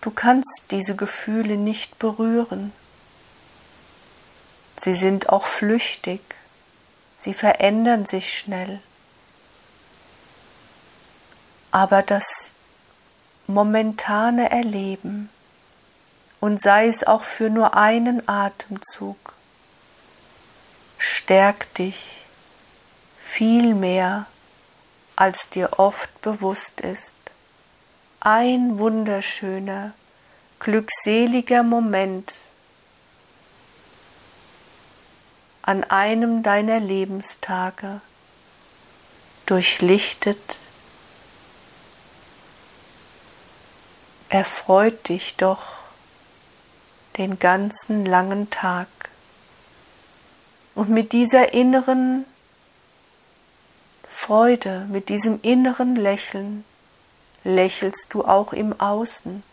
Du 0.00 0.10
kannst 0.10 0.68
diese 0.70 0.96
Gefühle 0.96 1.58
nicht 1.58 1.98
berühren. 1.98 2.72
Sie 4.78 4.94
sind 4.94 5.28
auch 5.28 5.44
flüchtig, 5.44 6.22
sie 7.18 7.34
verändern 7.34 8.06
sich 8.06 8.32
schnell. 8.32 8.80
Aber 11.74 12.02
das 12.02 12.52
momentane 13.48 14.48
Erleben, 14.48 15.28
und 16.38 16.62
sei 16.62 16.86
es 16.86 17.04
auch 17.04 17.24
für 17.24 17.50
nur 17.50 17.74
einen 17.76 18.28
Atemzug, 18.28 19.16
stärkt 20.98 21.78
dich 21.78 22.22
viel 23.24 23.74
mehr, 23.74 24.26
als 25.16 25.50
dir 25.50 25.80
oft 25.80 26.22
bewusst 26.22 26.80
ist. 26.80 27.16
Ein 28.20 28.78
wunderschöner, 28.78 29.94
glückseliger 30.60 31.64
Moment 31.64 32.32
an 35.62 35.82
einem 35.82 36.44
deiner 36.44 36.78
Lebenstage 36.78 38.00
durchlichtet, 39.46 40.60
erfreut 44.34 45.10
dich 45.10 45.36
doch 45.36 45.62
den 47.18 47.38
ganzen 47.38 48.04
langen 48.04 48.50
Tag. 48.50 48.88
Und 50.74 50.88
mit 50.88 51.12
dieser 51.12 51.52
inneren 51.52 52.24
Freude, 54.10 54.88
mit 54.90 55.08
diesem 55.08 55.38
inneren 55.42 55.94
Lächeln 55.94 56.64
lächelst 57.44 58.12
du 58.12 58.24
auch 58.24 58.52
im 58.52 58.80
Außen. 58.80 59.44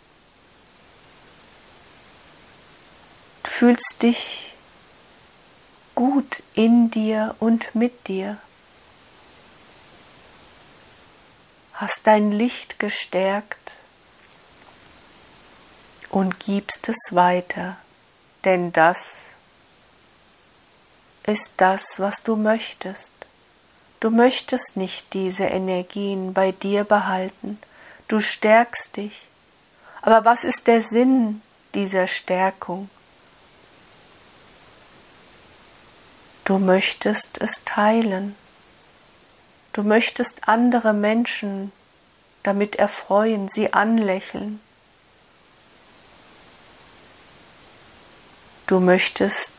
Du 3.43 3.51
fühlst 3.51 4.01
dich 4.01 4.55
gut 5.93 6.41
in 6.55 6.89
dir 6.89 7.35
und 7.37 7.75
mit 7.75 8.07
dir. 8.07 8.39
Hast 11.73 12.07
dein 12.07 12.31
Licht 12.31 12.79
gestärkt 12.79 13.77
und 16.11 16.41
gibst 16.41 16.89
es 16.89 17.15
weiter, 17.15 17.77
denn 18.43 18.73
das 18.73 19.29
ist 21.25 21.53
das, 21.57 21.99
was 21.99 22.21
du 22.21 22.35
möchtest. 22.35 23.13
Du 24.01 24.09
möchtest 24.09 24.75
nicht 24.75 25.13
diese 25.13 25.45
Energien 25.45 26.33
bei 26.33 26.51
dir 26.51 26.83
behalten, 26.83 27.59
du 28.07 28.19
stärkst 28.19 28.97
dich. 28.97 29.27
Aber 30.01 30.25
was 30.25 30.43
ist 30.43 30.67
der 30.67 30.81
Sinn 30.81 31.41
dieser 31.73 32.07
Stärkung? 32.07 32.89
Du 36.43 36.57
möchtest 36.57 37.39
es 37.39 37.63
teilen. 37.63 38.35
Du 39.71 39.83
möchtest 39.83 40.49
andere 40.49 40.91
Menschen 40.91 41.71
damit 42.43 42.75
erfreuen, 42.75 43.47
sie 43.47 43.71
anlächeln. 43.71 44.59
Du 48.71 48.79
möchtest 48.79 49.51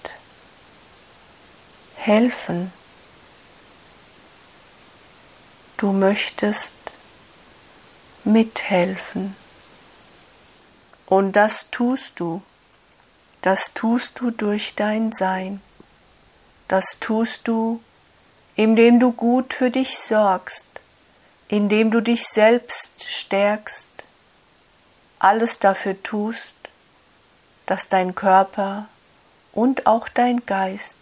helfen. 1.97 2.73
Du 5.77 5.93
möchtest 5.93 6.75
mithelfen. 8.25 9.37
Und 11.05 11.33
das 11.33 11.69
tust 11.71 12.13
du. 12.15 12.41
Das 13.43 13.75
tust 13.75 14.19
du 14.19 14.31
durch 14.31 14.77
dein 14.77 15.13
Sein. 15.13 15.61
Das 16.67 16.99
tust 16.99 17.47
du, 17.47 17.83
indem 18.57 18.99
du 18.99 19.13
gut 19.13 19.53
für 19.53 19.69
dich 19.69 19.99
sorgst, 19.99 20.71
indem 21.49 21.91
du 21.91 22.01
dich 22.01 22.27
selbst 22.29 23.05
stärkst, 23.07 23.91
alles 25.19 25.59
dafür 25.59 26.03
tust, 26.03 26.57
dass 27.67 27.91
dein 27.91 28.15
Körper 28.15 28.89
und 29.53 29.87
auch 29.87 30.09
dein 30.09 30.45
Geist 30.47 30.99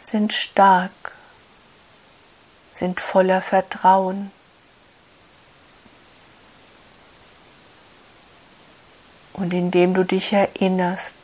sind 0.00 0.32
stark, 0.32 1.12
sind 2.72 3.00
voller 3.00 3.42
Vertrauen. 3.42 4.32
Und 9.32 9.54
indem 9.54 9.94
du 9.94 10.04
dich 10.04 10.32
erinnerst, 10.32 11.16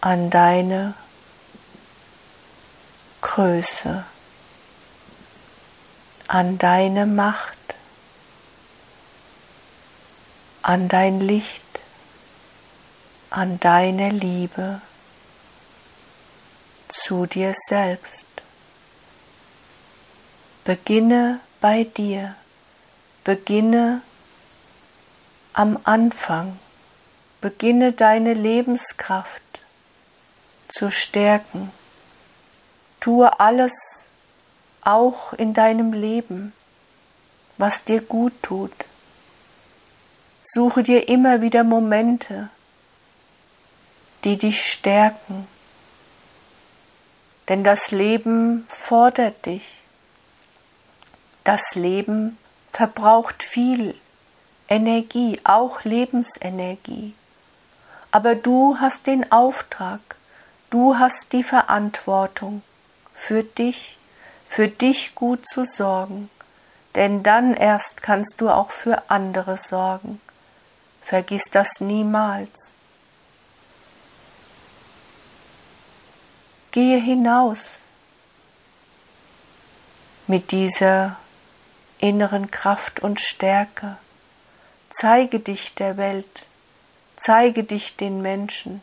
an 0.00 0.30
deine 0.30 0.94
Größe, 3.20 4.04
an 6.28 6.58
deine 6.58 7.06
Macht, 7.06 7.76
an 10.62 10.88
dein 10.88 11.20
Licht, 11.20 11.82
an 13.30 13.58
deine 13.60 14.10
Liebe 14.10 14.80
zu 16.88 17.26
dir 17.26 17.52
selbst. 17.68 18.28
Beginne 20.64 21.40
bei 21.60 21.84
dir, 21.84 22.34
beginne 23.24 24.02
am 25.52 25.78
Anfang, 25.84 26.58
beginne 27.40 27.92
deine 27.92 28.34
Lebenskraft 28.34 29.42
zu 30.68 30.90
stärken. 30.90 31.70
Tue 33.00 33.38
alles 33.38 34.08
auch 34.82 35.32
in 35.32 35.54
deinem 35.54 35.92
Leben, 35.92 36.52
was 37.58 37.84
dir 37.84 38.00
gut 38.00 38.32
tut. 38.42 38.72
Suche 40.42 40.82
dir 40.82 41.08
immer 41.08 41.42
wieder 41.42 41.64
Momente, 41.64 42.50
die 44.24 44.36
dich 44.36 44.72
stärken. 44.72 45.46
Denn 47.48 47.62
das 47.62 47.90
Leben 47.90 48.66
fordert 48.68 49.46
dich. 49.46 49.76
Das 51.44 51.74
Leben 51.74 52.38
verbraucht 52.72 53.42
viel 53.42 53.94
Energie, 54.68 55.40
auch 55.44 55.84
Lebensenergie. 55.84 57.14
Aber 58.10 58.34
du 58.34 58.78
hast 58.80 59.06
den 59.06 59.30
Auftrag, 59.30 60.00
du 60.70 60.98
hast 60.98 61.32
die 61.32 61.44
Verantwortung, 61.44 62.62
für 63.14 63.44
dich, 63.44 63.96
für 64.48 64.68
dich 64.68 65.14
gut 65.14 65.46
zu 65.46 65.64
sorgen, 65.64 66.30
denn 66.94 67.22
dann 67.22 67.54
erst 67.54 68.02
kannst 68.02 68.40
du 68.40 68.50
auch 68.50 68.70
für 68.70 69.10
andere 69.10 69.56
sorgen. 69.56 70.20
Vergiss 71.02 71.44
das 71.52 71.80
niemals. 71.80 72.75
Gehe 76.76 77.00
hinaus 77.00 77.78
mit 80.26 80.52
dieser 80.52 81.16
inneren 81.96 82.50
Kraft 82.50 83.00
und 83.00 83.18
Stärke. 83.18 83.96
Zeige 84.90 85.40
dich 85.40 85.74
der 85.74 85.96
Welt, 85.96 86.44
zeige 87.16 87.64
dich 87.64 87.96
den 87.96 88.20
Menschen. 88.20 88.82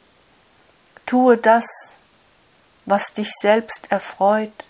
Tue 1.05 1.37
das, 1.37 1.65
was 2.85 3.13
dich 3.13 3.29
selbst 3.39 3.91
erfreut, 3.91 4.65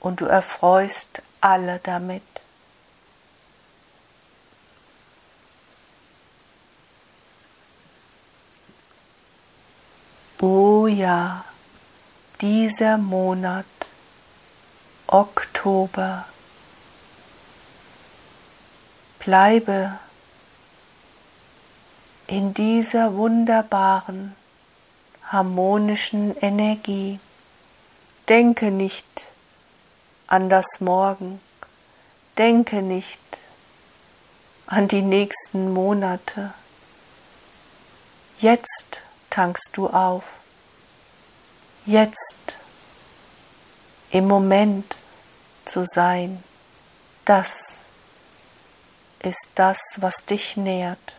und 0.00 0.20
du 0.20 0.26
erfreust 0.26 1.22
alle 1.40 1.80
damit. 1.84 2.22
Oh 10.42 10.86
ja, 10.86 11.46
dieser 12.40 12.98
Monat, 12.98 13.64
Oktober, 15.06 16.26
bleibe 19.18 19.98
in 22.26 22.52
dieser 22.54 23.14
wunderbaren, 23.14 24.34
harmonischen 25.24 26.36
Energie. 26.36 27.18
Denke 28.28 28.70
nicht 28.70 29.30
an 30.26 30.50
das 30.50 30.66
Morgen, 30.80 31.40
denke 32.36 32.82
nicht 32.82 33.20
an 34.66 34.88
die 34.88 35.02
nächsten 35.02 35.72
Monate. 35.72 36.52
Jetzt 38.38 39.00
tankst 39.30 39.70
du 39.76 39.88
auf. 39.88 40.24
Jetzt 41.88 42.58
im 44.10 44.26
Moment 44.26 44.96
zu 45.64 45.84
sein, 45.86 46.42
das 47.24 47.86
ist 49.20 49.50
das, 49.54 49.78
was 49.98 50.26
dich 50.26 50.56
nährt. 50.56 51.14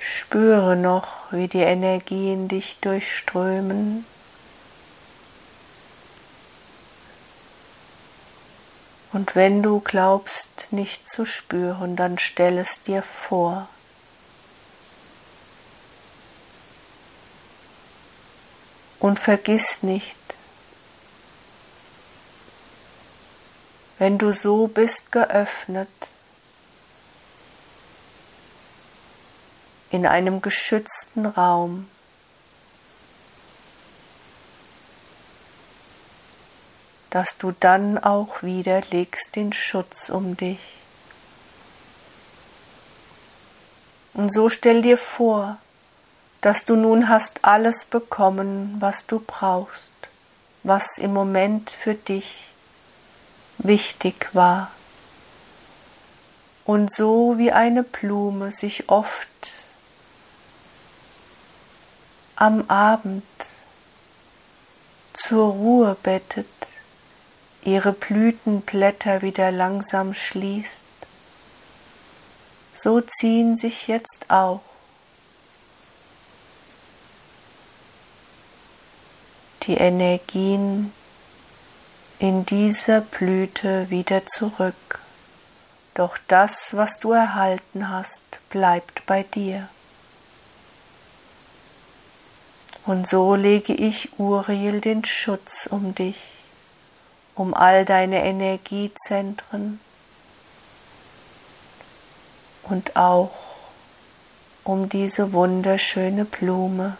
Spüre 0.00 0.76
noch, 0.76 1.32
wie 1.32 1.48
die 1.48 1.60
Energien 1.60 2.48
dich 2.48 2.78
durchströmen. 2.80 4.04
Und 9.12 9.36
wenn 9.36 9.62
du 9.62 9.80
glaubst, 9.80 10.68
nicht 10.72 11.08
zu 11.08 11.26
spüren, 11.26 11.96
dann 11.96 12.18
stell 12.18 12.58
es 12.58 12.82
dir 12.82 13.02
vor. 13.02 13.68
Und 18.98 19.18
vergiss 19.18 19.82
nicht, 19.82 20.16
wenn 23.98 24.16
du 24.16 24.32
so 24.32 24.68
bist 24.68 25.12
geöffnet, 25.12 25.88
in 29.90 30.06
einem 30.06 30.40
geschützten 30.40 31.26
Raum. 31.26 31.88
Dass 37.12 37.36
du 37.36 37.52
dann 37.60 37.98
auch 37.98 38.42
wieder 38.42 38.80
legst 38.90 39.36
den 39.36 39.52
Schutz 39.52 40.08
um 40.08 40.34
dich. 40.34 40.60
Und 44.14 44.32
so 44.32 44.48
stell 44.48 44.80
dir 44.80 44.96
vor, 44.96 45.58
dass 46.40 46.64
du 46.64 46.74
nun 46.74 47.10
hast 47.10 47.44
alles 47.44 47.84
bekommen, 47.84 48.76
was 48.78 49.06
du 49.06 49.20
brauchst, 49.20 49.92
was 50.62 50.96
im 50.96 51.12
Moment 51.12 51.68
für 51.70 51.94
dich 51.94 52.46
wichtig 53.58 54.30
war. 54.32 54.70
Und 56.64 56.94
so 56.94 57.36
wie 57.36 57.52
eine 57.52 57.82
Blume 57.82 58.52
sich 58.52 58.88
oft 58.88 59.28
am 62.36 62.70
Abend 62.70 63.22
zur 65.12 65.52
Ruhe 65.52 65.94
bettet, 66.02 66.71
ihre 67.62 67.92
Blütenblätter 67.92 69.22
wieder 69.22 69.50
langsam 69.50 70.14
schließt, 70.14 70.86
so 72.74 73.00
ziehen 73.00 73.56
sich 73.56 73.86
jetzt 73.88 74.26
auch 74.28 74.60
die 79.62 79.74
Energien 79.74 80.92
in 82.18 82.44
dieser 82.46 83.00
Blüte 83.00 83.90
wieder 83.90 84.26
zurück. 84.26 85.00
Doch 85.94 86.18
das, 86.28 86.74
was 86.76 86.98
du 87.00 87.12
erhalten 87.12 87.88
hast, 87.88 88.40
bleibt 88.48 89.04
bei 89.06 89.22
dir. 89.22 89.68
Und 92.84 93.06
so 93.06 93.36
lege 93.36 93.74
ich 93.74 94.18
Uriel 94.18 94.80
den 94.80 95.04
Schutz 95.04 95.68
um 95.70 95.94
dich, 95.94 96.18
um 97.34 97.54
all 97.54 97.84
deine 97.84 98.24
Energiezentren 98.24 99.80
und 102.64 102.96
auch 102.96 103.32
um 104.64 104.88
diese 104.88 105.32
wunderschöne 105.32 106.24
Blume, 106.24 106.96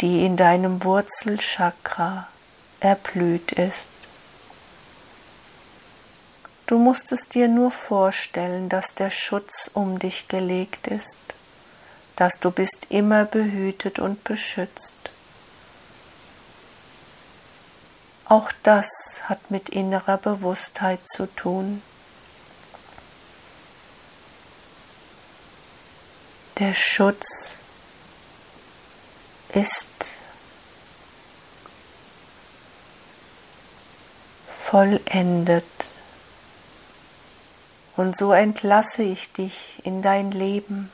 die 0.00 0.24
in 0.24 0.36
deinem 0.36 0.84
Wurzelchakra 0.84 2.28
erblüht 2.80 3.52
ist. 3.52 3.90
Du 6.66 6.78
musst 6.78 7.12
es 7.12 7.28
dir 7.28 7.48
nur 7.48 7.70
vorstellen, 7.70 8.68
dass 8.68 8.94
der 8.94 9.10
Schutz 9.10 9.70
um 9.72 9.98
dich 9.98 10.28
gelegt 10.28 10.86
ist 10.86 11.30
dass 12.20 12.38
du 12.38 12.50
bist 12.50 12.88
immer 12.90 13.24
behütet 13.24 13.98
und 13.98 14.24
beschützt. 14.24 15.10
Auch 18.30 18.52
das 18.62 19.22
hat 19.24 19.50
mit 19.50 19.70
innerer 19.70 20.16
Bewusstheit 20.16 21.00
zu 21.04 21.26
tun. 21.26 21.82
Der 26.60 26.72
Schutz 26.74 27.56
ist 29.52 29.90
vollendet. 34.62 35.64
Und 37.96 38.16
so 38.16 38.30
entlasse 38.32 39.02
ich 39.02 39.32
dich 39.32 39.80
in 39.82 40.02
dein 40.02 40.30
Leben. 40.30 40.92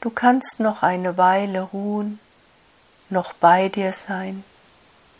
Du 0.00 0.08
kannst 0.08 0.60
noch 0.60 0.82
eine 0.82 1.18
Weile 1.18 1.60
ruhen, 1.60 2.20
noch 3.10 3.34
bei 3.34 3.68
dir 3.68 3.92
sein. 3.92 4.42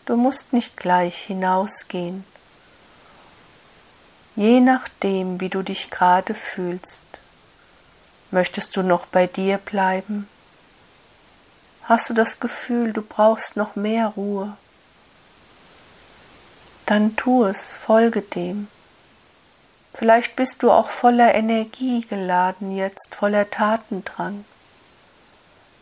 Du 0.06 0.16
musst 0.16 0.52
nicht 0.52 0.76
gleich 0.76 1.16
hinausgehen. 1.16 2.24
Je 4.34 4.60
nachdem, 4.60 5.40
wie 5.40 5.48
du 5.48 5.62
dich 5.62 5.90
gerade 5.90 6.34
fühlst, 6.34 7.02
möchtest 8.30 8.76
du 8.76 8.82
noch 8.82 9.06
bei 9.06 9.26
dir 9.26 9.58
bleiben? 9.58 10.28
Hast 11.84 12.08
du 12.10 12.14
das 12.14 12.40
Gefühl, 12.40 12.92
du 12.92 13.02
brauchst 13.02 13.56
noch 13.56 13.76
mehr 13.76 14.08
Ruhe? 14.08 14.56
Dann 16.86 17.16
tu 17.16 17.44
es, 17.44 17.76
folge 17.76 18.22
dem. 18.22 18.68
Vielleicht 19.94 20.36
bist 20.36 20.62
du 20.62 20.70
auch 20.70 20.90
voller 20.90 21.34
Energie 21.34 22.00
geladen 22.00 22.74
jetzt, 22.74 23.14
voller 23.14 23.50
Tatendrang 23.50 24.44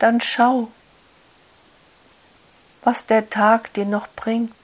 dann 0.01 0.21
schau, 0.21 0.68
was 2.83 3.07
der 3.07 3.31
Tag 3.31 3.72
dir 3.74 3.85
noch 3.85 4.09
bringt. 4.09 4.55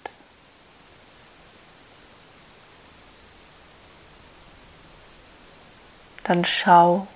Dann 6.24 6.44
schau, 6.44 7.06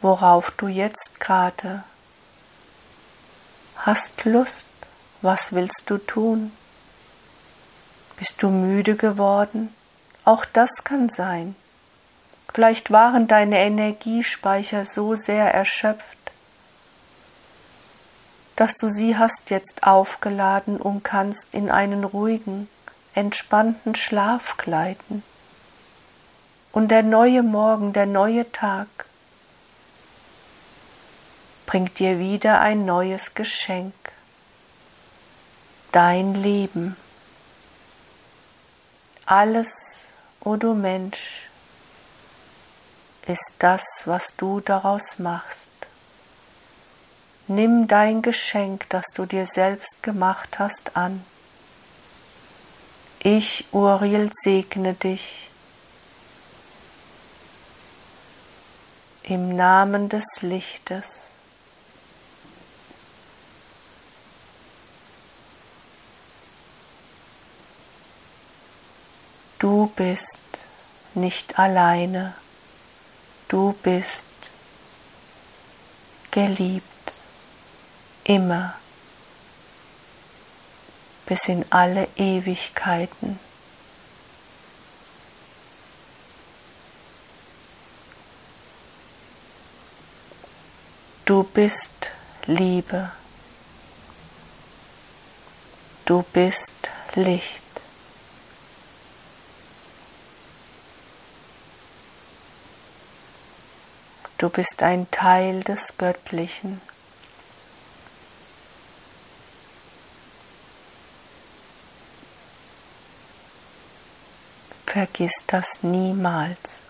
worauf 0.00 0.50
du 0.52 0.68
jetzt 0.68 1.20
gerade 1.20 1.84
hast 3.76 4.24
Lust, 4.24 4.66
was 5.22 5.52
willst 5.52 5.90
du 5.90 5.98
tun? 5.98 6.52
Bist 8.16 8.42
du 8.42 8.48
müde 8.48 8.96
geworden? 8.96 9.74
Auch 10.24 10.44
das 10.44 10.70
kann 10.84 11.08
sein. 11.08 11.54
Vielleicht 12.52 12.90
waren 12.90 13.26
deine 13.26 13.58
Energiespeicher 13.58 14.86
so 14.86 15.14
sehr 15.16 15.52
erschöpft, 15.52 16.23
dass 18.56 18.76
du 18.76 18.88
sie 18.88 19.16
hast 19.16 19.50
jetzt 19.50 19.84
aufgeladen 19.84 20.80
und 20.80 21.02
kannst 21.02 21.54
in 21.54 21.70
einen 21.70 22.04
ruhigen, 22.04 22.68
entspannten 23.14 23.94
Schlaf 23.94 24.56
gleiten. 24.56 25.22
Und 26.72 26.88
der 26.88 27.02
neue 27.02 27.42
Morgen, 27.42 27.92
der 27.92 28.06
neue 28.06 28.50
Tag 28.52 28.88
bringt 31.66 31.98
dir 31.98 32.18
wieder 32.18 32.60
ein 32.60 32.84
neues 32.84 33.34
Geschenk, 33.34 33.94
dein 35.92 36.34
Leben. 36.34 36.96
Alles, 39.26 40.08
o 40.40 40.50
oh 40.50 40.56
du 40.56 40.74
Mensch, 40.74 41.48
ist 43.26 43.54
das, 43.58 43.82
was 44.04 44.36
du 44.36 44.60
daraus 44.60 45.18
machst. 45.18 45.72
Nimm 47.46 47.88
dein 47.88 48.22
Geschenk, 48.22 48.88
das 48.88 49.04
du 49.14 49.26
dir 49.26 49.46
selbst 49.46 50.02
gemacht 50.02 50.58
hast, 50.58 50.96
an. 50.96 51.24
Ich, 53.20 53.66
Uriel, 53.72 54.30
segne 54.42 54.94
dich 54.94 55.50
im 59.22 59.56
Namen 59.56 60.08
des 60.08 60.24
Lichtes. 60.40 61.30
Du 69.58 69.90
bist 69.96 70.40
nicht 71.14 71.58
alleine, 71.58 72.34
du 73.48 73.74
bist 73.82 74.28
geliebt, 76.30 76.93
immer, 78.24 78.74
bis 81.26 81.48
in 81.48 81.64
alle 81.70 82.08
Ewigkeiten. 82.16 83.38
Du 91.24 91.42
bist 91.42 92.10
Liebe. 92.44 93.10
Du 96.04 96.22
bist 96.34 96.90
Licht. 97.14 97.62
Du 104.36 104.50
bist 104.50 104.82
ein 104.82 105.10
Teil 105.10 105.64
des 105.64 105.96
Göttlichen. 105.96 106.82
Vergiss 114.94 115.44
das 115.48 115.82
niemals. 115.82 116.84